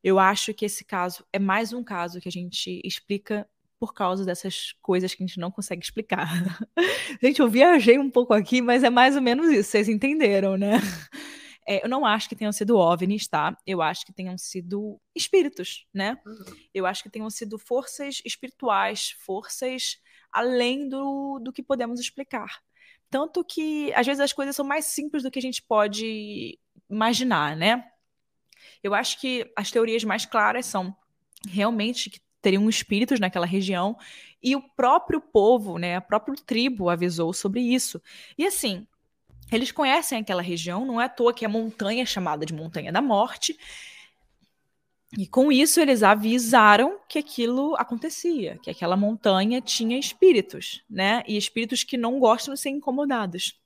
Eu 0.04 0.18
acho 0.18 0.52
que 0.52 0.66
esse 0.66 0.84
caso 0.84 1.24
é 1.32 1.38
mais 1.38 1.72
um 1.72 1.82
caso 1.82 2.20
que 2.20 2.28
a 2.28 2.32
gente 2.32 2.78
explica 2.84 3.48
por 3.80 3.94
causa 3.94 4.22
dessas 4.22 4.74
coisas 4.82 5.14
que 5.14 5.24
a 5.24 5.26
gente 5.26 5.40
não 5.40 5.50
consegue 5.50 5.82
explicar. 5.82 6.28
gente, 7.22 7.40
eu 7.40 7.48
viajei 7.48 7.98
um 7.98 8.10
pouco 8.10 8.34
aqui, 8.34 8.60
mas 8.60 8.84
é 8.84 8.90
mais 8.90 9.16
ou 9.16 9.22
menos 9.22 9.50
isso, 9.50 9.70
vocês 9.70 9.88
entenderam, 9.88 10.58
né? 10.58 10.72
É, 11.66 11.82
eu 11.82 11.88
não 11.88 12.04
acho 12.04 12.28
que 12.28 12.36
tenham 12.36 12.52
sido 12.52 12.76
OVNIs, 12.76 13.26
tá? 13.26 13.56
Eu 13.66 13.80
acho 13.80 14.04
que 14.04 14.12
tenham 14.12 14.36
sido 14.36 15.00
espíritos, 15.16 15.86
né? 15.94 16.20
Uhum. 16.26 16.44
Eu 16.74 16.84
acho 16.84 17.02
que 17.02 17.08
tenham 17.08 17.30
sido 17.30 17.58
forças 17.58 18.20
espirituais, 18.22 19.16
forças 19.24 19.96
além 20.30 20.86
do, 20.86 21.38
do 21.38 21.50
que 21.50 21.62
podemos 21.62 21.98
explicar. 21.98 22.60
Tanto 23.08 23.42
que, 23.42 23.90
às 23.94 24.06
vezes, 24.06 24.20
as 24.20 24.30
coisas 24.30 24.54
são 24.54 24.66
mais 24.66 24.84
simples 24.84 25.22
do 25.22 25.30
que 25.30 25.38
a 25.38 25.42
gente 25.42 25.62
pode 25.62 26.58
imaginar, 26.90 27.56
né? 27.56 27.82
Eu 28.82 28.94
acho 28.94 29.20
que 29.20 29.50
as 29.56 29.70
teorias 29.70 30.04
mais 30.04 30.24
claras 30.24 30.66
são 30.66 30.94
realmente 31.48 32.10
que 32.10 32.20
teriam 32.40 32.68
espíritos 32.68 33.18
naquela 33.18 33.46
região 33.46 33.96
e 34.42 34.54
o 34.54 34.60
próprio 34.60 35.20
povo, 35.20 35.78
né, 35.78 35.96
a 35.96 36.00
própria 36.00 36.36
tribo 36.44 36.90
avisou 36.90 37.32
sobre 37.32 37.60
isso. 37.60 38.00
E 38.36 38.46
assim, 38.46 38.86
eles 39.50 39.72
conhecem 39.72 40.18
aquela 40.18 40.42
região, 40.42 40.84
não 40.84 41.00
é 41.00 41.06
à 41.06 41.08
toa 41.08 41.32
que 41.32 41.44
é 41.44 41.48
montanha 41.48 42.04
chamada 42.04 42.44
de 42.44 42.52
Montanha 42.52 42.92
da 42.92 43.00
Morte. 43.00 43.58
E 45.16 45.26
com 45.26 45.50
isso 45.50 45.80
eles 45.80 46.02
avisaram 46.02 46.98
que 47.08 47.18
aquilo 47.18 47.74
acontecia, 47.76 48.58
que 48.62 48.70
aquela 48.70 48.96
montanha 48.96 49.60
tinha 49.60 49.98
espíritos, 49.98 50.82
né? 50.90 51.22
E 51.26 51.36
espíritos 51.36 51.84
que 51.84 51.96
não 51.96 52.18
gostam 52.18 52.52
de 52.54 52.60
ser 52.60 52.70
incomodados. 52.70 53.58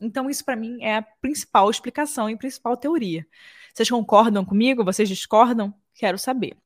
Então 0.00 0.30
isso 0.30 0.44
para 0.44 0.56
mim 0.56 0.78
é 0.82 0.96
a 0.96 1.02
principal 1.02 1.70
explicação 1.70 2.30
e 2.30 2.36
principal 2.36 2.76
teoria. 2.76 3.26
Vocês 3.76 3.90
concordam 3.90 4.42
comigo? 4.42 4.82
Vocês 4.82 5.06
discordam? 5.06 5.74
Quero 5.94 6.16
saber. 6.16 6.56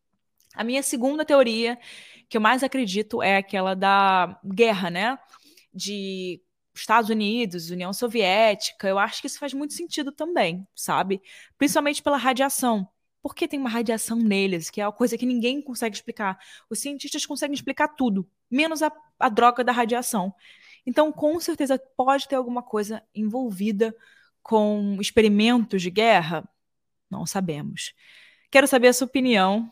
A 0.54 0.62
minha 0.62 0.80
segunda 0.80 1.24
teoria, 1.24 1.76
que 2.28 2.36
eu 2.36 2.40
mais 2.40 2.62
acredito, 2.62 3.20
é 3.20 3.38
aquela 3.38 3.74
da 3.74 4.38
guerra, 4.44 4.90
né? 4.90 5.18
De 5.74 6.40
Estados 6.72 7.10
Unidos, 7.10 7.68
União 7.68 7.92
Soviética, 7.92 8.86
eu 8.86 8.96
acho 8.96 9.20
que 9.20 9.26
isso 9.26 9.40
faz 9.40 9.52
muito 9.52 9.74
sentido 9.74 10.12
também, 10.12 10.64
sabe? 10.72 11.20
Principalmente 11.58 12.00
pela 12.00 12.16
radiação. 12.16 12.88
Por 13.20 13.34
que 13.34 13.48
tem 13.48 13.58
uma 13.58 13.68
radiação 13.68 14.16
neles, 14.16 14.70
que 14.70 14.80
é 14.80 14.86
uma 14.86 14.92
coisa 14.92 15.18
que 15.18 15.26
ninguém 15.26 15.60
consegue 15.60 15.96
explicar? 15.96 16.38
Os 16.70 16.78
cientistas 16.78 17.26
conseguem 17.26 17.54
explicar 17.54 17.88
tudo, 17.88 18.24
menos 18.48 18.84
a, 18.84 18.92
a 19.18 19.28
droga 19.28 19.64
da 19.64 19.72
radiação. 19.72 20.32
Então, 20.86 21.10
com 21.10 21.40
certeza, 21.40 21.76
pode 21.96 22.28
ter 22.28 22.36
alguma 22.36 22.62
coisa 22.62 23.02
envolvida 23.12 23.92
com 24.44 24.96
experimentos 25.00 25.82
de 25.82 25.90
guerra? 25.90 26.48
Não 27.10 27.26
sabemos. 27.26 27.92
Quero 28.50 28.66
saber 28.66 28.88
a 28.88 28.92
sua 28.92 29.06
opinião 29.06 29.70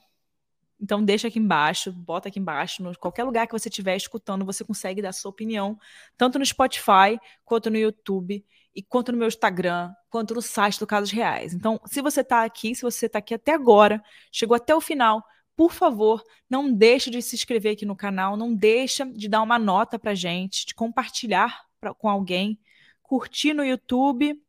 então 0.80 1.05
deixa 1.05 1.28
aqui 1.28 1.39
embaixo, 1.39 1.93
bota 1.93 2.28
aqui 2.28 2.39
embaixo, 2.39 2.82
no 2.82 2.97
qualquer 2.97 3.24
lugar 3.24 3.47
que 3.47 3.53
você 3.53 3.68
estiver 3.68 3.97
escutando, 3.97 4.45
você 4.45 4.64
consegue 4.64 5.03
dar 5.03 5.12
sua 5.12 5.30
opinião, 5.30 5.78
tanto 6.16 6.39
no 6.39 6.47
Spotify, 6.47 7.18
quanto 7.45 7.68
no 7.68 7.76
YouTube, 7.76 8.45
e 8.74 8.82
quanto 8.82 9.11
no 9.11 9.18
meu 9.18 9.26
Instagram, 9.26 9.93
quanto 10.09 10.34
no 10.34 10.43
site 10.43 10.78
do 10.78 10.86
Casos 10.86 11.11
Reais. 11.11 11.53
Então, 11.53 11.80
se 11.86 12.01
você 12.01 12.20
está 12.20 12.45
aqui, 12.45 12.74
se 12.74 12.82
você 12.82 13.07
está 13.07 13.18
aqui 13.18 13.34
até 13.34 13.53
agora, 13.53 14.03
chegou 14.30 14.55
até 14.55 14.74
o 14.74 14.80
final, 14.80 15.24
por 15.57 15.72
favor, 15.72 16.22
não 16.49 16.72
deixe 16.72 17.11
de 17.11 17.20
se 17.20 17.34
inscrever 17.34 17.72
aqui 17.72 17.84
no 17.84 17.97
canal, 17.97 18.36
não 18.36 18.55
deixa 18.55 19.05
de 19.05 19.28
dar 19.28 19.43
uma 19.43 19.59
nota 19.59 19.99
pra 19.99 20.14
gente, 20.14 20.64
de 20.64 20.74
compartilhar 20.74 21.64
pra, 21.80 21.93
com 21.93 22.09
alguém, 22.09 22.57
curtir 23.03 23.53
no 23.53 23.64
YouTube, 23.64 24.41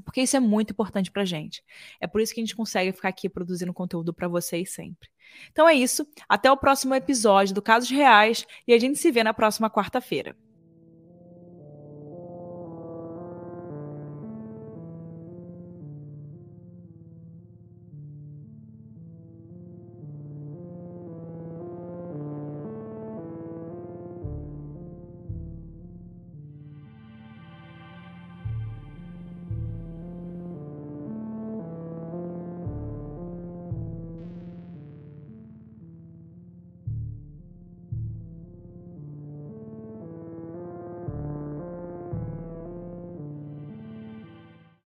porque 0.00 0.22
isso 0.22 0.36
é 0.36 0.40
muito 0.40 0.72
importante 0.72 1.10
pra 1.10 1.24
gente. 1.24 1.62
É 2.00 2.06
por 2.06 2.20
isso 2.20 2.34
que 2.34 2.40
a 2.40 2.44
gente 2.44 2.56
consegue 2.56 2.92
ficar 2.92 3.08
aqui 3.08 3.28
produzindo 3.28 3.72
conteúdo 3.72 4.12
para 4.12 4.28
vocês 4.28 4.72
sempre. 4.72 5.08
Então 5.50 5.68
é 5.68 5.74
isso. 5.74 6.06
Até 6.28 6.50
o 6.50 6.56
próximo 6.56 6.94
episódio 6.94 7.54
do 7.54 7.62
Casos 7.62 7.90
Reais 7.90 8.46
e 8.66 8.72
a 8.72 8.78
gente 8.78 8.98
se 8.98 9.10
vê 9.10 9.22
na 9.22 9.34
próxima 9.34 9.70
quarta-feira. 9.70 10.36